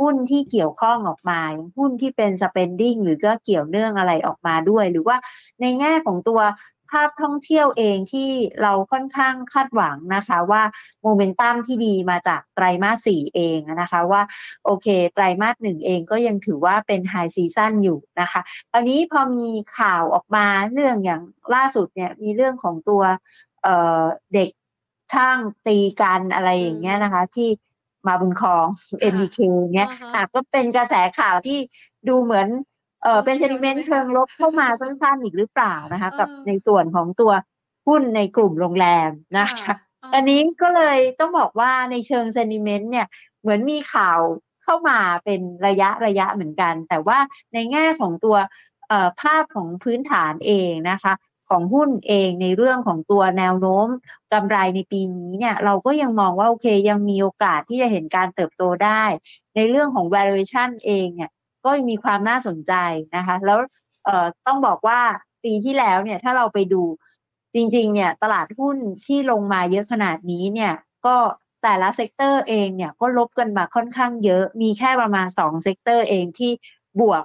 [0.00, 1.40] หุ้นที่เกี่ยวข้องออกมา
[1.78, 5.16] หุ้นที่เป็น spending หรือก็เกี่ยวเนื่องอะไรออกมาด้วย หรือว่า
[5.60, 6.40] ในแง่ของตัว
[6.90, 8.28] ภาพท่องเที่ยวเองที่
[8.62, 10.62] เราค่อนข้างคาดหวังนะคะว่า
[11.02, 14.22] โมเมนตัมที่ดีมาจากไตรมาสสี่เองนะคะว่า
[14.64, 18.40] โอเค ไตรมาสหนึ่งเองก็ยังถือว่าเป็น high season อยู่นะคะ
[18.72, 21.22] ตอนนี้พอมีข่าวออกมาเรื่องอย่าง
[21.54, 23.66] ล่าสุดเนี่ยมีเรื่องของตัว
[24.34, 24.50] เด็ก
[25.12, 27.48] ช่างตีกันอะไรอย่างเงี้ยนะคะ ที่
[28.08, 28.66] มาบุญครอง
[29.12, 29.38] MBK
[29.74, 29.90] เนี้ย
[30.34, 31.58] ก็เป็นกระแสข่าวที่
[32.08, 32.48] ดูเหมือน
[33.02, 37.32] เออเป็น sentiment เชิงลบเข้ามาสั้นๆอีกหรือเปล่านะคะ กับในส่วนของตัว
[37.86, 39.72] หุ้นในกลุ่มโรงแรมนะคะ
[40.14, 43.06] อันนี้ก็เลยต้องบอกว่าในเชิงเซนิเมนต์เนี่ย
[43.40, 44.18] เหมือนมีข่าว
[44.64, 47.18] เข้ามาเป็นระยะระยะเหมือนกัน แต่ว่า
[47.54, 48.36] ในแง่ของตัว
[49.20, 51.12] ภาพของพื้นฐานเองนะคะ
[51.48, 53.88] ของหุ้นเองในเรื่องของตัวแนวโน้ม
[54.32, 59.02] กำไรในปีนี้เนี่ยเราก็ยังมองว่าโอเคยังมีโอกาสที่จะเห็นการเติบโตได้
[59.56, 61.30] ในเรื่องของ valuation เองเนี่ย
[61.64, 62.72] ก็มีความน่าสนใจ
[63.16, 63.58] นะคะ แล้ว
[64.04, 65.00] เอ่อต้องบอกว่า
[65.44, 66.82] ปีที่แล้วเนี่ยถ้าเราไปดู
[67.54, 70.72] จริงๆเนี่ยตลาดหุ้นที่ลงมาเยอะขนาดนี้เนี่ย
[71.06, 71.16] ก็
[71.62, 76.52] แต่ละ sector เองเนี่ยก็ลบกันมาค่อนข้างเยอะมีแค่ประมาณสอง sector เองที่
[77.00, 77.24] บวก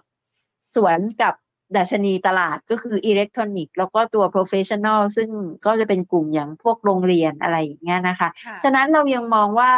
[0.76, 1.34] สวนกับ
[1.78, 5.30] ดัชนีตลาดก็คืออิเล็กทรอนิกส์แล้วก็ตัว professional ซึ่ง
[5.66, 8.30] ก็จะเป็นกลุ่มอย่างพวกโรงเรียนอะไรอย่างเงี้ยนะคะ
[8.64, 9.72] ฉะนั้นเรายังมองว่า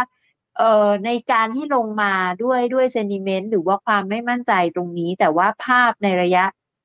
[0.57, 6.43] เอ่อในการที่ลงมาด้วยด้วยเซนิเมนต์หรือว่าความไม่มั่นใจตรงนี้ แต่ว่าภาพในระยะ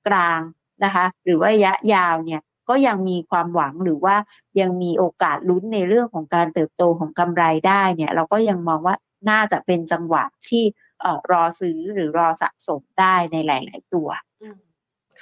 [0.09, 0.41] กลาง
[0.85, 4.17] นะคะ หรือว่าระยะยาวเนี่ยก็ยังมีความหวังหรือว่า
[4.61, 8.97] ยังมีโอกาสลุ้นในเรื่องของการเติบโตของกำไรได้เนี่ยเราก็ยังมองว่า
[9.31, 10.65] น่าจะเป็นจังหวะที่
[11.01, 14.09] เอ่อรอซื้อหรือรอสะสมได้ในหลาย ๆ ตัว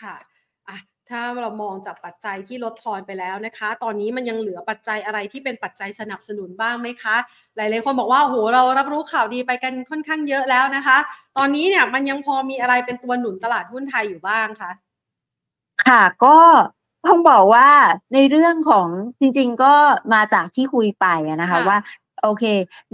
[0.03, 0.17] ค่ะ
[1.11, 7.17] ถ้าเรามองจากปัจจัยที่ลดทอนไปแล้วนะคะ ตอนนี้มันยังเหลือปัจจัยอะไรที่เป็นปัจจัยสนับสนุนบ้างไหมคะ
[7.57, 10.99] หลายๆคนบอกว่าโหเรารับรู้ข่าวดีไปกันค่อนข้างเยอะแล้วนะคะ
[11.37, 14.71] ตอนนี้เนี่ยมันยังพอมีอะไรเป็นตัวหนุนตลาดหุ้นไทยอยู่บ้างคะ
[15.87, 16.37] ค่ะก็
[17.07, 17.69] ต้องบอกว่า
[18.15, 18.89] ในเรื่องของ
[19.21, 19.75] จริง ๆ ก็
[20.15, 21.07] มาจากที่คุยไป
[21.43, 21.79] นะคะ ว่า
[22.23, 22.45] โอเค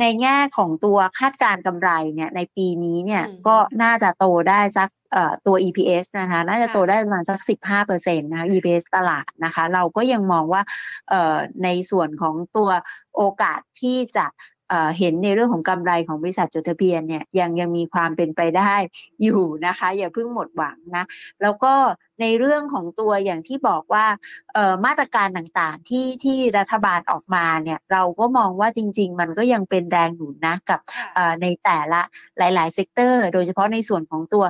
[0.01, 4.89] ในแง่ของตัวคาดการกำไรเนี่ย ในปีนี้เนี่ยก็น่าจะโตได้สัก
[5.47, 7.39] ตัว EPS นะคะน่าจะโตได้ประมาณสัก
[7.81, 10.63] 15%นะคะ EPS ตลาดนะคะ เราก็ยังมองว่า
[11.65, 12.71] ในส่วนของตัว
[13.17, 14.27] โอกาสที่จะ
[14.99, 18.75] เห็นในเรื่องของกำไรของบริษัทจดทะเบียนเนี่ยยังยังมีความเป็นไปได้
[19.23, 21.05] อยู่นะคะ อย่าเพิ่งหมดหวังนะ
[21.43, 21.73] แล้วก็
[22.21, 24.07] ในเรื่องของตัวอย่างที่บอกว่า
[24.85, 30.81] มาตรการต่างๆที่ที่รัฐบาลออกมาเนี่ยเราก็มองว่าจริง ๆ มันก็ยังเป็นแรงหนุนนะกับ
[31.43, 32.01] ในแต่ละ
[32.39, 34.45] หลายๆ sector โดยเฉพาะในส่วนของตัว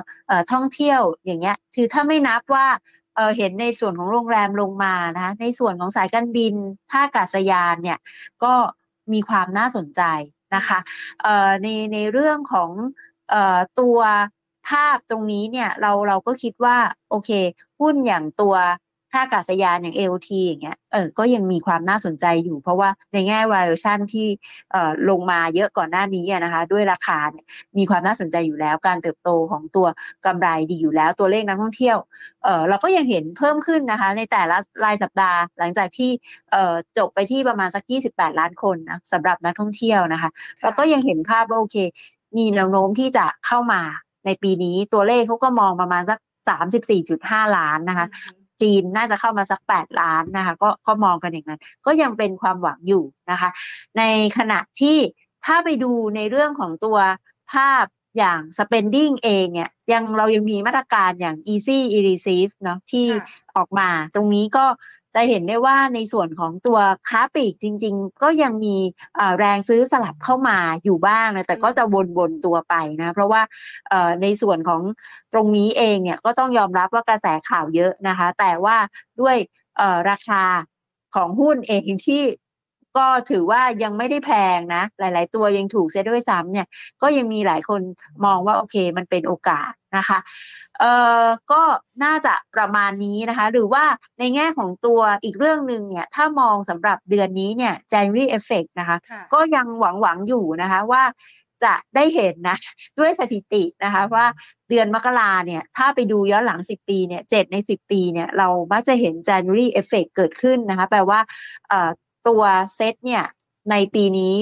[0.51, 2.67] ท่องเที่ยวอย่างเงี้ยคือถ้าไม่นับว่า
[3.37, 6.53] เห็นในส่วนของโรงแรมลงมานะคะในส่วนของสายการบิน
[6.91, 7.99] ท่าอากาศยานเนี่ย
[8.43, 8.53] ก็
[9.13, 10.01] มีความน่าสนใจ
[10.55, 10.79] นะคะ
[11.63, 12.71] ในในเรื่องของ
[13.79, 13.99] ตัว
[14.69, 16.77] ภาพตรงนี้เนี่ยเราเราก็คิดว่า
[17.09, 17.29] โอเค
[17.79, 18.55] หุ้นอย่างตัว
[19.15, 24.27] ท่าอากาศยานอย่าง AOT อย่างเงี้ยเออก็ยังมีความน่าสนใจอยู่ เพราะว่าในแง่ valuation ที่
[24.71, 27.45] เอ่อลงมาเยอะก่อนหน้านี้นะคะ ด้วยราคาเนี่ย
[27.77, 29.87] มีความน่าสนใจอยู่แล้ว การเติบโตของตัว
[30.25, 31.97] กำไรดีอยู่แล้วตัวเลขนักท่องเที่ยว
[32.43, 36.11] เออเราก็ยังเห็นเพิ่มขึ้นนะคะ ในแต่ละรายสัปดาห์ หลังจากที่
[36.51, 40.29] เอ่อจบไปที่ประมาณสัก 28 ล้านคนนะสำหรับนักท่องเที่ยวนะคะ
[40.61, 41.77] เราก็ยังเห็นภาพว่าโอเค
[42.37, 43.81] มีแนวโน้มที่จะเข้ามา
[44.25, 48.07] ในปีนี้ตัวเลขเขาก็มองประมาณสัก34.5ล้านนะคะ
[48.61, 53.49] จีนน่าจะเข้ามาสัก 8 ล้านนะคะก็ก็มองกันอย่างนั้น ก็ยังเป็นความหวังอยู่นะคะ
[53.97, 54.03] ใน
[54.37, 54.97] ขณะที่
[55.45, 56.97] ถ้าไปดูในเรื่องของตัว
[57.51, 57.85] ภาพ
[58.17, 63.05] อย่าง spending เองเนี่ยยังเรายังมีมาตรการอย่าง easy e receive เนาะที่
[63.55, 64.65] ออกมาตรงนี้ก็
[65.15, 68.75] จะเห็นได้ว่าในส่วนของตัวค้าปลีกจริง ๆ ก็ยังมี
[69.39, 71.83] แรงซื้อสลับเข้ามาอยู่บ้างนะแต่ก็จะ
[72.17, 73.41] วนๆตัวไปนะ เพราะว่า
[74.21, 74.81] ในส่วนของ
[75.33, 78.77] ตรงนี้เองเนี่ยก็ต้องยอมรับว่ากระแสข่าวเยอะนะคะ แต่ว่า
[79.21, 79.37] ด้วย
[80.09, 80.43] ราคา
[81.15, 82.21] ของหุ้นเองที่
[82.97, 86.67] ก็ถือว่ายังไม่ได้แพงนะ หลาย ๆ ตัวยังถูกเซตด้วยซ้ำเนี่ย
[87.01, 87.81] ก็ยังมีหลายคน
[88.25, 90.19] มองว่าโอเคมันเป็นโอกาสนะคะ
[90.79, 91.61] เอ่อก็
[92.03, 93.83] น่าจะประมาณนี้นะคะ หรือว่า
[94.19, 98.97] ในแง่ของตัวอีกเรื่องหนึ่งเนี่ย ถ้ามองสำหรับเดือนนี้เนี่ย January effect นะคะ
[99.33, 101.03] ก็ยังหวังหวังอยู่นะคะว่า
[101.65, 102.57] จะได้เห็นนะ
[102.99, 104.25] ด้วยสถิตินะคะว่า
[104.69, 111.19] เดือนมกราเนี่ย ถ้าไปดูย้อนหลัง 10 ปีเนี่ยเจ็ดใน 10 ปีเนี่ย เรามักจะเห็น January effect เกิดขึ้นนะคะ แปลว่า
[112.27, 112.41] ตัว
[112.75, 113.23] เซตเนี่ย
[113.71, 114.35] ในปีนี้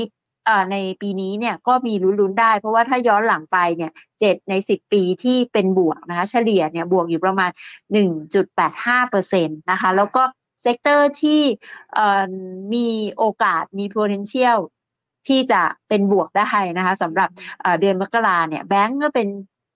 [0.72, 7.50] ในปีนี้เนี่ยก็มีลุ้นๆได้ เพราะว่าถ้าย้อนหลังไปเนี่ยเจ็ดในสิบปีที่เป็นบวกนะคะเฉลี่ยเนี่ยบวกอยู่ประมาณ
[7.94, 10.24] หนึ่งจุดแปดห้าเปอร์เซ็นต์นะคะแล้วก็
[10.62, 11.42] sector ที่
[12.74, 14.60] มีโอกาสมี potential
[15.28, 17.30] ที่จะเป็นบวกได้นะคะสำหรับ
[17.80, 19.28] เดือนมกราเนี่ยแบงก์ก็เป็น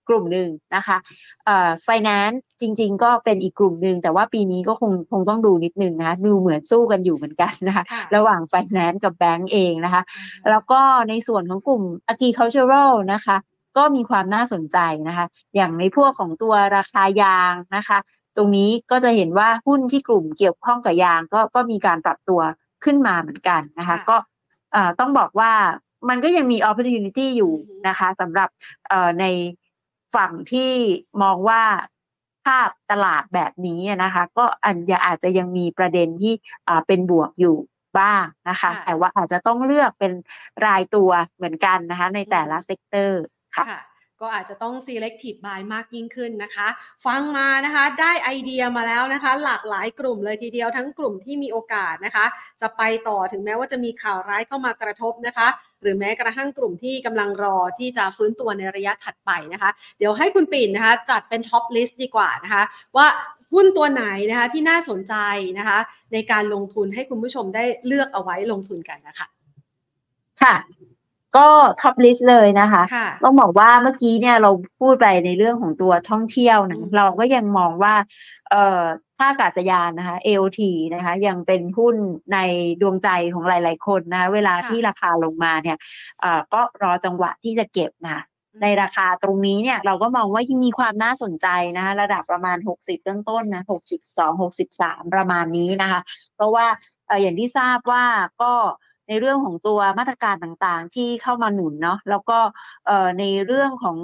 [0.08, 0.96] กลุ่มหนึ่งนะคะ
[1.44, 7.84] เอ่อ finance จริง ๆ ก็เป็นอีกกลุ่มหนึ่งแต่ว่าปีนี้ก็คงคงต้องดูนิดนึงนะคะดูเหมือนสู้กันอยู่เหมือนกันนะคะ
[8.16, 10.02] ระหว่าง finance กับแบงก์เองนะคะ
[10.50, 13.36] แล้วก็ในส่วนของกลุ่ม agricultural นะคะ
[13.76, 17.98] ก็มีความน่าสนใจนะคะ อย่างในพวกของตัวราคายางนะคะ
[18.36, 22.40] ตรงนี้ก็จะเห็นว่าหุ้นที่กลุ่มเกี่ยวข้องกับยางก็ก็มีการปรับตัว
[22.84, 24.16] ขึ้นมาเหมือนกันนะคะ ก็
[25.00, 25.52] ต้องบอกว่า
[26.08, 27.52] มันก็ยังมี opportunity อยู่
[27.88, 28.48] นะคะสำหรับ
[29.20, 29.24] ใน
[30.14, 30.72] ฝั่งที่
[31.22, 31.62] มองว่า
[32.46, 36.34] ภาพตลาดแบบนี้นะคะ ก็อันจะอาจจะยังมีประเด็นที่
[36.86, 37.56] เป็นบวกอยู่
[37.98, 40.12] บ้างนะคะ แต่ว่าอาจจะต้องเลือกเป็น
[40.66, 43.22] รายตัวเหมือนกันนะคะ ในแต่ละ sector
[43.56, 43.66] ค่ะ
[44.20, 46.68] ก็อาจจะต้อง selective buy มากยิ่งขึ้นนะคะ
[47.06, 52.24] ฟังมานะคะได้ไอเดียมาแล้วนะคะ หลากหลายกลุ่มเลยทีเดียวทั้งกลุ่มที่มีโอกาสนะคะ
[52.60, 55.48] จะไปต่อถึงแม้ว่าจะมีข่าวร้ายเข้ามากระทบนะคะ
[55.82, 62.62] หรือแม้กระทั่งกลุ่มที่กำลังรอที่จะฟื้นตัวในระยะถัดไปนะคะ เดี๋ยวให้คุณปิ่นนะคะจัดเป็น top list ดีกว่านะคะ
[62.96, 63.06] ว่า
[63.54, 65.14] หุ้นตัวไหนนะคะที่น่าสนใจ
[65.58, 65.78] นะคะ
[66.12, 69.26] ในการลงทุนให้คุณผู้ชมได้เลือกเอาไว้ลงทุนกันนะคะ
[70.42, 70.54] ค่ะ
[71.36, 71.48] ก็
[71.80, 72.82] top list เลยนะคะ
[73.24, 77.94] ต้องบอกว่าเมื่อกี้เนี่ยเราพูดไปในเรื่องของตัวท่องเที่ยวนะเราก็ยังมองว่า
[78.50, 78.82] เอ่อ
[79.18, 80.60] ท่าอากาศยานนะคะ AOT
[80.94, 81.96] นะคะยังเป็นหุ้น
[82.32, 82.38] ใน
[82.80, 85.76] ดวงใจของหลาย ๆ คนนะ เวลาที่ราคาลงมาเนี่ย
[86.20, 88.20] เอ่อก็รอจังหวะที่จะเก็บนะ
[88.62, 93.62] ในราคาตรงนี้เนี่ยเราก็มองว่ายังมีความน่าสนใจนะคะระดับประมาณ 60ต้นต้นนะ
[94.02, 96.00] 62 63 ประมาณนี้นะคะ
[96.34, 96.66] เพราะว่า
[97.20, 98.04] อย่างที่ทราบว่า
[98.42, 98.52] ก็
[99.08, 102.38] ในเรื่องของตัวมาตรการต่างๆ ที่เข้ามาหนุนเนาะแล้วก็
[103.18, 103.98] ในเรื่องของ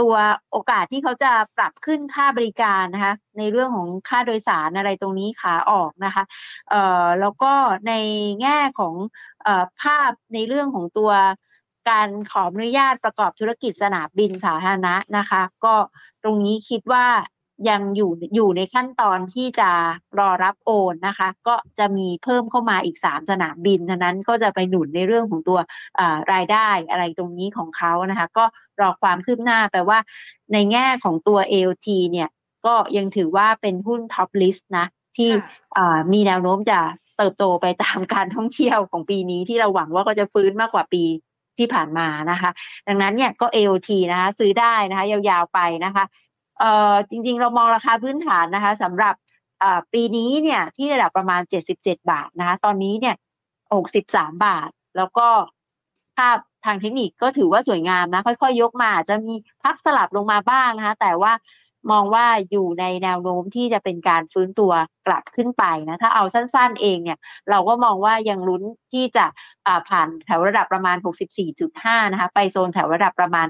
[0.00, 0.14] ตัว
[0.50, 6.24] โอกาสที่เขาจะปรับขึ้นค่าบริการนะคะในเรื่องของค่าโดยสารอะไรตรงนี้ขาออกนะคะ
[6.70, 7.52] เอ่อแล้วก็
[7.88, 7.92] ใน
[8.40, 8.94] แง่ของ
[9.44, 11.10] เอ่อภาพในเรื่องของตัว
[11.90, 15.74] การขออนุญาตประกอบธุรกิจสนามบินสาธารณะนะคะ ก็
[16.22, 17.06] ตรงนี้คิดว่า
[17.70, 19.70] ยังอยู่อยู่ในขั้นตอนที่จะ
[20.18, 25.58] รอรับโอนนะคะ ก็จะมีเพิ่มเข้ามาอีกสามสนามบินฉะนั้นก็จะไปหนุนในเรื่องของตัว
[26.32, 28.44] รายได้อะไรตรงนี้ของเขานะคะ ก็
[28.80, 29.98] รอความคืบหน้าแปลว่า
[30.52, 32.28] ในแง่ของตัว AOT เนี่ย
[32.66, 35.30] ก็ยังถือว่าเป็นหุ้น top list นะที่
[36.12, 36.78] มีแนวโน้มจะ
[37.18, 41.04] เติบโตไปตามการท่องเที่ยวของปีนี้ที่เราหวังว่าก็จะฟื้นมากกว่าปี
[41.58, 42.50] ที่ผ่านมานะคะ
[42.88, 46.04] ดังนั้นเนี่ยก็ AOT นะคะซื้อได้นะคะ ยาวๆไปนะคะ
[46.58, 49.14] เอ่อจริงๆ เรามองราคาพื้นฐานนะคะสำหรับ
[49.92, 51.40] ปีนี้เนี่ยที่ระดับประมาณ
[51.76, 53.14] 77 บาทนะคะ ตอนนี้เนี่ย
[53.74, 55.28] 63 บาท แล้วก็
[56.16, 61.32] ภาพทางเทคนิคก็ถือว่าสวยงามนะ ค่อยๆ ยกมาจะมีพักสลับลงมาบ้างนะคะ แต่ว่า
[61.90, 64.72] มองว่าอยู่ในแนวโน้มที่จะเป็นการฟื้นตัว
[65.06, 67.18] กลับขึ้นไปนะ ถ้าเอาสั้นๆเองเนี่ย
[67.50, 69.24] เราก็มองว่ายังลุ้นที่จะ
[69.88, 70.96] ผ่านแถวระดับประมาณ
[71.54, 73.46] 64.5 นะคะ ไปโซนแถวระดับประมาณ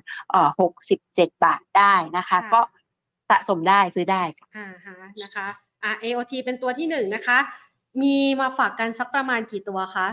[0.70, 2.60] 67 บาทได้นะคะ ก็
[3.30, 5.48] สะสมได้ซื้อได้ค่ะอ่าฮะนะคะ
[5.82, 7.38] อ่า AOT เป็นตัวที่หนึ่งนะคะ
[8.02, 10.08] มีมาฝากกันสักประมาณกี่ตัวคะ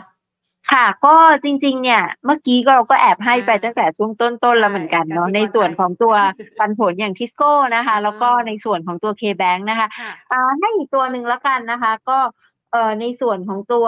[0.71, 6.13] ค่ะก็จริง ๆ เนี่ย เมื่อกี้ก็เราก็แอบให้ไปตั้งแต่ช่วงต้นๆแล้วเหมือนกันเนาะในส่วนของตัว
[6.60, 9.88] ปันผลอย่างทิสโก้นะคะ แล้วก็ในส่วนของตัว K-Bank นะคะ
[10.32, 12.17] อ่าให้อีกตัวหนึ่งแล้วกันนะคะ ก็
[12.71, 13.86] เอ่อในส่วนของตัว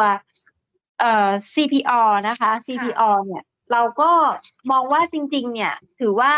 [0.99, 4.11] เอ่อ CPO นะคะ CPO เนี่ย เราก็
[4.71, 6.33] มองว่าจริง ๆ เนี่ย ถือว่า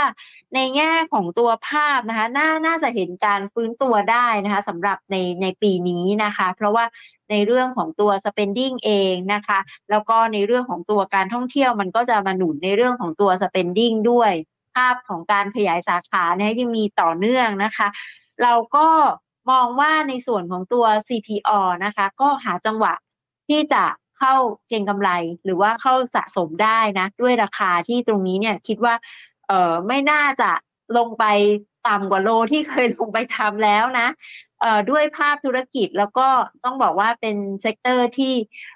[0.55, 6.85] ในแง่ของตัวภาพนะคะน่าน่าจะเห็นการฟื้นตัวได้นะคะสำหรับในในปีนี้นะคะ เพราะว่า
[7.31, 9.59] ในเรื่องของตัว spending เองนะคะ
[9.89, 14.31] แล้วก็ในเรื่องของตัวการท่องเที่ยวมันก็จะมาหนุนในเรื่องของตัว spending ด้วย
[14.75, 17.87] ภาพของการขยายสาขาเนี่ยยังมีต่อเนื่องนะคะ
[18.43, 18.87] เราก็
[19.51, 22.93] มองว่าในส่วนของตัว CPO นะคะ ก็หาจังหวะ
[23.47, 23.83] ที่จะ
[24.19, 24.35] เข้า
[24.67, 25.09] เก็งกำไร
[25.45, 28.93] หรือว่าเข้าสะสมได้นะ ด้วยราคาที่ตรงนี้เนี่ยคิดว่า
[29.47, 30.51] เออไม่น่าจะ
[30.97, 31.25] ลงไป
[31.87, 34.07] ต่ำกว่าโลที่เคยลงไปทำแล้วนะ
[34.61, 36.27] เอ่อด้วยภาพธุรกิจแล้วก็
[36.63, 38.33] ต้องบอกว่าเป็น sector ที่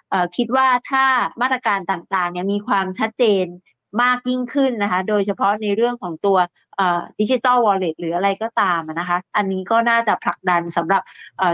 [0.10, 1.06] เออคิดว่าถ้า
[1.42, 3.46] มาตรการต่างๆเนี่ยมีความชัดเจน
[4.02, 6.38] มากยิ่งขึ้นนะคะ โดยเฉพาะในเรื่องของตัว
[7.20, 11.02] digital wallet หรืออะไรก็ตามนะคะ อันนี้ก็น่าจะผลักดันสำหรับ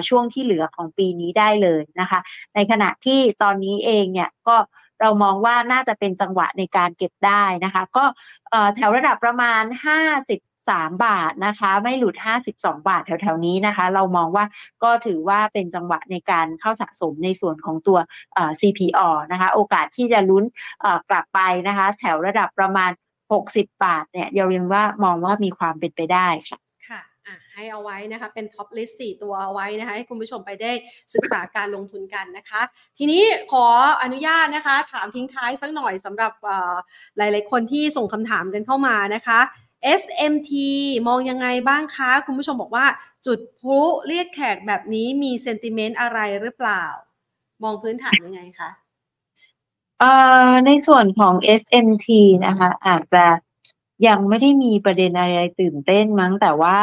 [0.08, 2.20] ช่วงที่เหลือของปีนี้ได้เลยนะคะ
[2.56, 4.56] ในขณะที่ตอนนี้เองเนี่ยก็
[5.02, 8.06] เรามองว่าน่าจะเป็นจังหวะในการเก็บได้นะคะ ก็
[8.76, 12.16] แถวระดับประมาณ 53 บาทนะคะ ไม่หลุด
[12.54, 14.46] 52 บาทแถวๆนี้นะคะ เรามองว่า
[14.84, 17.98] ก็ถือว่าเป็นจังหวะในการเข้าสะสมในส่วนของตัว
[18.60, 20.44] CPALL นะคะ โอกาสที่จะลุ้น
[21.10, 22.92] กลับไปนะคะ แถวระดับประมาณ
[23.32, 27.02] 60บาทเนี่ยเรายังว่ามองว่ามีความเป็นไปได้ค่ะค่ะ
[27.54, 30.72] ให้เอาไว้นะคะเป็น top list 4ตัวเอาไว้นะคะให้คุณผู้ชมไปได้
[31.14, 32.62] ศึกษาการลงทุนกันนะคะ
[32.98, 33.66] ทีนี้ขอ
[34.04, 36.34] อนุญาตนะคะ ถามทิ้งท้ายสักหน่อยสำหรับ
[37.18, 39.40] หลาย ๆ คนที่ส่งคำถามกันเข้ามานะคะ
[40.02, 40.52] SMT
[41.08, 42.86] มองยังไงบ้างคะ คุณผู้ชมบอกว่า
[43.26, 46.84] จุดพลุเรียกแขกแบบนี้มีเซนติเมนต์อะไรหรือเปล่า
[47.64, 48.70] มองพื้นฐานยังไงคะ
[50.00, 50.12] เอ่
[50.50, 52.08] อในส่วนของ SMT
[52.46, 53.26] นะคะ อาจจะ
[54.08, 56.80] ยังไม่ได้มีประเด็นอะไรตื่นเต้นมั้งแต่ว่า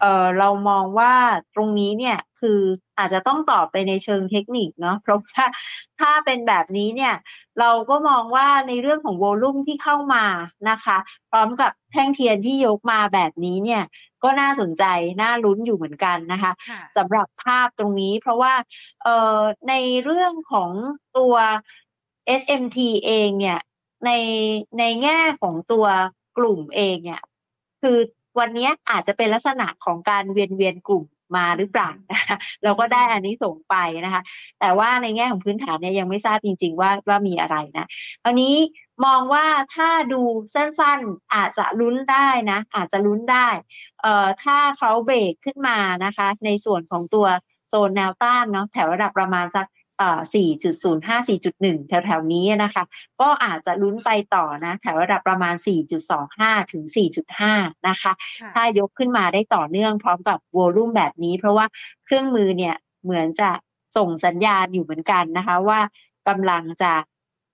[0.00, 1.12] เออเรามองว่า
[1.54, 2.60] ตรงนี้เนี่ยคือ
[2.98, 5.44] อาจจะต้องตอบไปในเชิงเทคนิคเนาะเพราะว่า
[6.00, 7.14] ถ้าเป็นแบบนี้เนี่ย
[7.60, 10.24] เราก็มองว่าในเรื่องของโวลุ่มที่เข้ามา
[10.70, 10.96] นะคะ
[11.30, 13.82] พร้อมกับแท่งเทียนที่ยกมาแบบนี้เนี่ย
[14.22, 14.84] ก็น่าสนใจ
[15.22, 16.52] น่าลุ้นอยู่เหมือนกันนะคะ
[16.96, 18.54] สำหรับภาพตรงนี้เพราะว่า
[19.02, 19.74] เอ่อใน
[20.04, 20.70] เรื่องของ
[21.18, 21.34] ตัว
[22.40, 23.58] SMT เองเนี่ย
[24.04, 24.10] ใน
[24.78, 25.86] ในแง่ของตัว
[26.38, 27.22] กลุ่มเองเนี่ย
[27.82, 27.98] คือ
[28.38, 31.04] วันนี้อาจจะเป็นลักษณะของการเวียนเวียนกลุ่ม
[31.36, 33.74] มาหรือเปล่านะคะเราก็ได้อันนี้ส่งไป
[34.04, 34.22] นะคะ
[34.60, 37.86] แต่ว่าในแง่ของพื้นฐานเนี่ยยังไม่ทราบจริง ๆ ว่าว่ามีอะไรนะ
[38.24, 38.54] ตอนนี้
[39.04, 40.22] มองว่าถ้าดู
[40.54, 43.48] สั้นๆอาจจะลุ้นได้นะ อาจจะลุ้นได้
[44.02, 47.26] เอ่อถ้าเขาเบรกขึ้นมานะคะ ในส่วนของตัว
[47.68, 49.66] โซนแนวต้านเนาะแถวระดับประมาณสัก
[50.00, 52.84] 4.05 4.1 แถวๆนี้นะคะ
[53.20, 55.54] ก็อาจจะลุ้นไปต่อนะแถวระดับประมาณ
[56.14, 56.84] 4.25 ถึง
[57.36, 58.12] 4.5 นะคะ
[58.54, 61.66] ถ้ายกขึ้นมาได้ต่อเนื่องพร้อมกับโวลุ่มแบบนี้ เพราะว่า
[62.04, 63.50] เครื่องมือเนี่ยเหมือนจะ
[63.96, 65.80] ส่งสัญญาณอยู่เหมือนกันนะคะว่า
[66.28, 66.92] กำลังจะ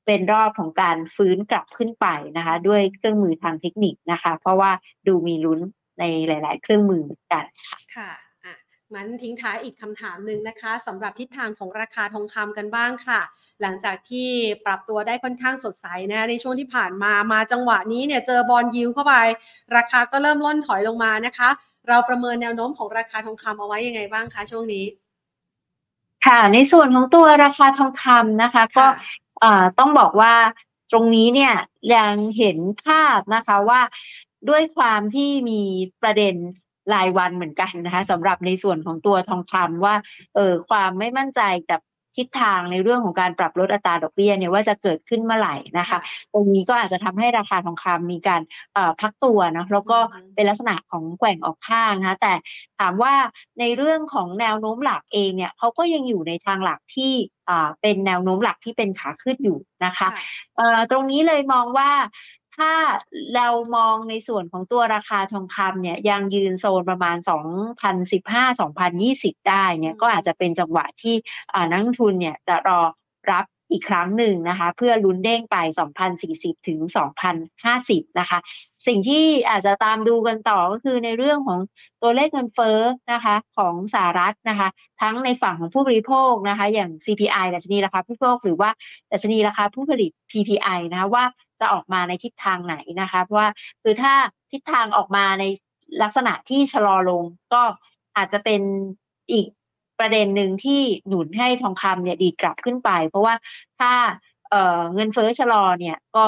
[0.07, 4.71] เป็นรอบของการฟื้นกลับขึ้นไปนะคะ ด้วยเครื่องมือทางเทคนิคนะคะ เพราะว่า
[5.07, 5.61] ดูมีลุ้น
[6.01, 7.45] ในหลาย ๆ เครื่องมือกัน
[7.97, 8.26] ค่ะ
[8.95, 13.20] งั้นทิ้งท้ายอีกคำถามหนึ่งนะคะสำหรับทิศทางของราคาทองคำกันบ้างค่ะ
[13.62, 14.28] หลังจากที่
[14.66, 19.14] ปรับตัวได้ค่อนข้างสดใสนะในช่วงที่ผ่านมามาจังหวะนี้เนี่ยเจอบอลยิวเข้าไป
[19.76, 21.49] ราคาก็เริ่มล่นถอยลงมานะคะ
[21.89, 24.84] เราประเมินแนวโน้มของราคาทองคำเอาไว้ยังไงบ้างคะช่วงนี้
[26.26, 28.87] ค่ะ ในส่วนของตัวราคาทองคำนะคะ ก็
[29.78, 30.34] ต้องบอกว่า
[30.93, 31.55] ตรงนี้เนี่ย
[31.95, 33.80] ยังเห็นภาพนะคะว่า
[34.49, 35.62] ด้วยความที่มี
[36.03, 36.34] ประเด็น
[36.95, 39.95] รายวันเหมือนกันนะคะสำหรับในส่วนของตัวทองคำว่า
[40.34, 41.80] เออความไม่มั่นใจกับ
[42.16, 45.99] ทิศทางในเรื่องของการปรับลดอัตราดอกเบี้ยเนี่ยว่าจะเกิดขึ้นเมื่อไหร่นะคะ
[46.32, 48.43] ตรงนี้ก็อาจจะทำให้ราคาทองคำมีการ
[49.01, 49.99] พักตัวนะแล้วก็
[50.34, 52.32] เป็นลักษณะของแกว่งออกข้างนะคะแต่
[52.78, 53.14] ถามว่า
[53.61, 57.12] ในเรื่องของแนวโน้มหลักเองเนี่ยเขาก็ยังอยู่ในทางหลักที่
[57.80, 60.09] เป็นแนวโน้มหลักที่เป็นขาขึ้นอยู่นะคะ
[60.91, 61.91] ตรงนี้เลยมองว่า
[62.59, 62.73] ถ้า
[63.35, 67.17] เรามองในส่วนของตัวราคาทองคำเนี่ยยังยืนโซนประมาณ
[68.13, 71.15] 2015-2020 ได้เนี่ยก็อาจจะเป็นจังหวะที่
[71.71, 72.81] นักลงทุนเนี่ยจะรอ
[73.33, 75.57] รับอีกครั้งหนึ่งนะคะ เพื่อลุ้นเด้งไป
[76.13, 76.79] 2040 ถึง
[77.49, 78.39] 2050 นะคะ
[78.87, 81.59] สิ่งที่อาจจะตามดูกันต่อก็คือในเรื่องของ
[82.03, 82.79] ตัวเลขเงินเฟ้อ
[83.13, 84.69] นะคะของสหรัฐนะคะ
[85.01, 88.71] ทั้งในฝั่งของผู้บริโภคนะคะ อย่าง CPI ดัชนีราคาผู้บริโภค หรือว่า
[89.13, 91.25] ดัชนีราคาผู้ผลิต PPI นะคะว่า
[91.61, 93.49] จะออกมาในทิศทางไหนนะคะเพราะว่า
[93.83, 94.15] คือถ้า
[94.53, 95.45] ทิศทางออกมาใน
[96.03, 97.63] ลักษณะที่ชะลอลงก็
[98.17, 98.61] อาจจะเป็น
[99.33, 99.47] อีก
[99.99, 103.35] ประเด็นหนึ่งที่หนุนให้ทองคำเนี่ยดีกลับขึ้นไป เพราะว่า
[103.81, 103.93] ถ้า
[104.51, 106.27] เเงินเฟ้อชะลอเนี่ยก็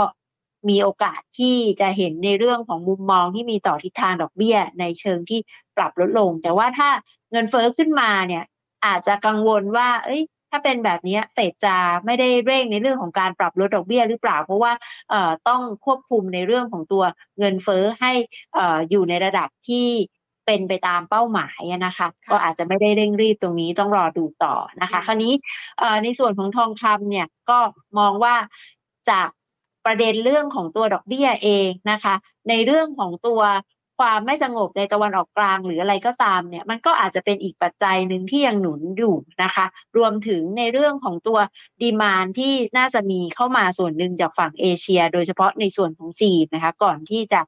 [0.68, 5.40] มีโอกาสที่จะเห็นในเรื่องของมุมมองที่มีต่อทิศทางดอกเบี้ย ในเชิงที่
[5.76, 6.88] ปรับลดลง แต่ว่าถ้า
[7.32, 8.44] เงินเฟ้อขึ้นมาเนี่ย
[8.86, 14.72] อาจจะกังวลว่า เอ้ย ถ้าเป็นแบบนี้เฟดจะไม่ได้เร่งในเรื่องของการปรับลดดอกเบี้ยหรือเปล่า เพราะว่า
[15.48, 17.04] ต้องควบคุมในเรื่องของตัว
[17.38, 18.12] เงินเฟ้อให้
[18.90, 19.88] อยู่ในระดับที่
[20.46, 25.32] เป็นไปตามเป้าหมายนะคะ ก็อาจจะไม่ได้เร่งรีบตรงนี้ต้องรอดูต่อนะคะ คราวนี้
[26.04, 27.58] ในส่วนของทองคำเนี่ยก็
[27.98, 28.34] มองว่า
[29.10, 29.28] จาก
[29.86, 32.14] ประเด็นเรื่องของตัวดอกเบี้ยเองนะคะ
[32.48, 33.40] ในเรื่องของตัว
[33.98, 41.38] ความไม่สงบในตะวันออกกลางหรืออะไรก็ตามเนี่ย มันก็อาจจะเป็นอีกปัจจัยหนึ่งที่ยังหนุนอยู่นะคะ รวมถึงในเรื่องของตัว
[41.82, 47.40] ดีมานที่น่าจะมีเข้ามาส่วนหนึ่งจากฝั่งเอเชีย โดยเฉพาะในส่วนของจีนนะคะ ก่อนที่จะ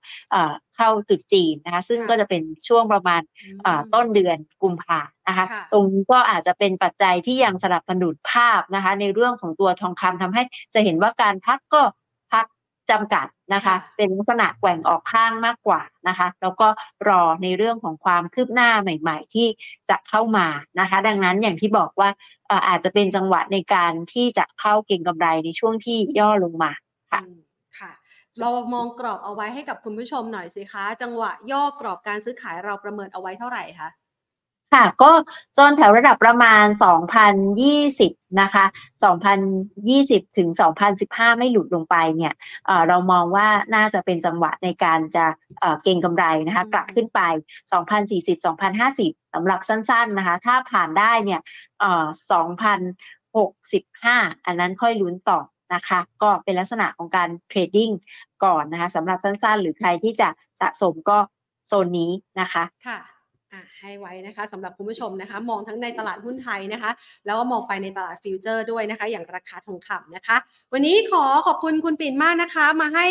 [0.77, 10.43] เข้าตรุษจีนนะคะ ซึ่งค่ะก็จะเป็นช่วงประมาณอืมอ่าต้นเดือนกุมภานะคะค่ะตรงนี้ก็อาจจะเป็นปัจจัยที่ยังสนับสนุนภาพนะคะ ในเรื่องของตัวทองคำทำให้
[10.75, 12.00] จะเห็นว่าการพักก็พัก
[12.91, 16.69] จำกัดนะคะค่ะเป็นลักษณะแกว่งออกข้างมากกว่านะคะ แล้วก็
[17.09, 19.47] รอในเรื่องของความคืบหน้าใหม่ ๆ ที่
[19.91, 20.47] จะเข้ามา
[20.81, 22.09] นะคะ ดังนั้นอย่างที่บอกว่า
[22.49, 26.71] เอ่ออาจจะเป็นจังหวะในการที่จะเข้าเก็งกำไรในช่วงที่ย่อลงมา
[27.13, 27.39] ค่ะอืม
[27.79, 27.93] ค่ะ
[28.41, 33.89] เรามองกรอบเอาไว้ให้กับคุณผู้ชมหน่อยสิคะ จังหวะย่อกรอบการซื้อขายเราประเมินเอาไว้เท่าไหร่คะ
[34.75, 35.11] ค่ะ ก็
[35.55, 38.65] โซนแถวระดับประมาณ 2,020 นะคะ
[39.03, 42.33] 2,020 ถึง 2,015 ไม่หลุดลงไปเนี่ย
[42.67, 45.25] เอ่อเรามองว่าน่าจะเป็นจังหวะในการจะ
[45.61, 47.21] เอ่อเก็งกำไรนะคะอืมกลับขึ้นไป
[47.73, 51.41] 2,040 2,050สำหรับสั้นๆนะคะ ถ้าผ่านได้เนี่ย
[51.81, 54.17] เอ่อ2,065
[54.47, 55.41] อันนั้นค่อยลุ้นต่อ
[55.75, 57.91] นะคะ ก็เป็นลักษณะของการ trading
[58.45, 60.29] ก่อนนะคะสำหรับสั้นๆ หรือใครที่จะ
[60.61, 61.19] สะสมก็
[61.69, 62.11] โซนนี้
[62.41, 63.20] นะคะ ค่ะอะ
[63.81, 66.91] ให้ไว้นะคะสำหรับคุณผู้ชมนะคะ มองทั้งในตลาดหุ้นไทยนะคะ
[67.27, 70.37] แล้วก็มองไปในตลาด future ด้วยนะคะ อย่างราคาทองคำนะคะ
[70.73, 73.07] วันนี้ขอขอบคุณคุณปิ่นมากนะคะ มาให้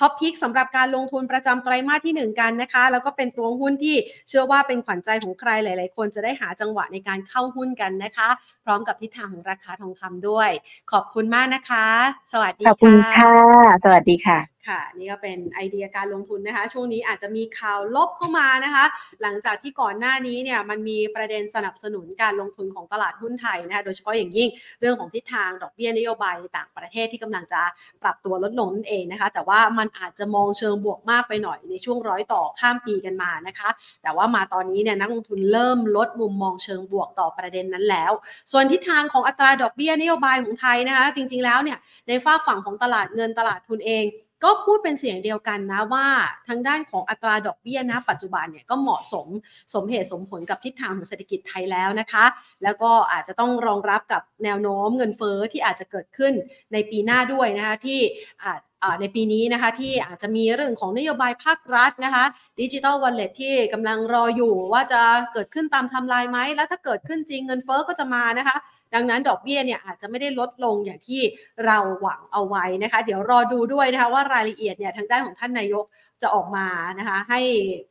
[0.00, 3.96] ท็อปพิกสำหรับการลงทุนประจำไตรมาสที่ 1 กันนะคะ แล้วก็เป็นตัวหุ้นที่
[4.28, 8.28] เชื่อว่าเป็นขวัญใจของใครหลาย ๆ คนจะได้หาจังหวะในการเข้าหุ้นกันนะคะ
[8.64, 10.50] พร้อมกับทิศทางของราคาทองคำด้วย
[10.92, 11.86] ขอบคุณมากนะคะ
[12.32, 13.32] สวัสดีขอบคุณค่ะ
[13.84, 18.84] สวัสดีค่ะ ค่ะนี่ก็เป็นไอเดียการลงทุนนะคะ ช่วงนี้อาจจะมีข่าวลบเข้ามานะคะ
[19.22, 24.48] หลังจากที่ก่อนหน้านี้เนี่ยมันมีประเด็นสนับสนุนการลงทุนของตลาดหุ้นไทยนะคะโดยเฉพาะอย่างยิ่ง
[24.80, 27.62] เรื่องของทิศทางดอกเบี้ยนโยบายต่างประเทศที่กำลังจะ
[28.02, 33.68] ปรับตัวลดลงนั่นเองนะคะ แต่ว่ามันอาจจะมองเชิงบวกมากไปหน่อยในช่วงร้อยต่อข้ามปีกันมานะคะ
[34.02, 38.12] แต่ว่ามาตอนนี้เนี่ยนักลงทุนเริ่มลดมุมมองเชิงบวกต่อประเด็นนั้นแล้ว
[38.52, 44.04] ส่วนทิศทางของอัตราดอกเบี้ยนโยบายของไทยนะคะ จริง ๆแล้วเนี่ยในฝากฝั่งของตลาดเงินตลาดทุนเอง
[44.44, 46.06] ก็พูดเป็นเสียงเดียวกันนะว่า
[46.48, 49.26] ทางด้านของอัตราดอกเบี้ยนะ ปัจจุบันเนี่ยก็เหมาะสม
[49.74, 52.24] สมเหตุสมผลกับทิศทางของเศรษฐกิจไทยแล้วนะคะ
[52.62, 56.32] แล้วก็อาจจะต้องรองรับกับแนวโน้มเงินเฟ้อที่อาจจะเกิดขึ้น
[56.72, 58.00] ในปีหน้าด้วยนะคะที่
[58.44, 58.60] อาจ
[59.00, 62.24] ในปีนี้นะคะที่อาจจะมีเรื่องของนโยบายภาครัฐนะคะ
[62.60, 65.00] ดิจิ t a ลวอลเล็ตที่กำลังรออยู่ว่าจะ
[65.32, 68.56] เกิดขึ้นตามทำลายไหม แล้วถ้าเกิดขึ้นจริงเงินเฟ้อก็จะมานะคะ
[68.94, 71.20] ดังนั้นดอกเบี้ยเนี่ยอาจจะไม่ได้ลดลงอย่างที่
[71.66, 75.84] เราหวังเอาไว้นะคะ เดี๋ยวรอดูด้วยนะคะว่ารายละเอียดเนี่ยทางด้านของท่านนายก
[76.22, 76.66] จะออกมา
[76.98, 77.40] นะคะให้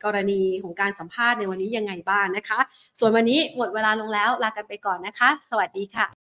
[0.04, 2.58] กรณีของการสัมภาษณ์ในวันนี้ยังไงบ้างนะคะ
[2.98, 6.08] ส่วนวันนี้หมดเวลาลงแล้วลากันไปก่อนนะคะ สวัสดีค่ะ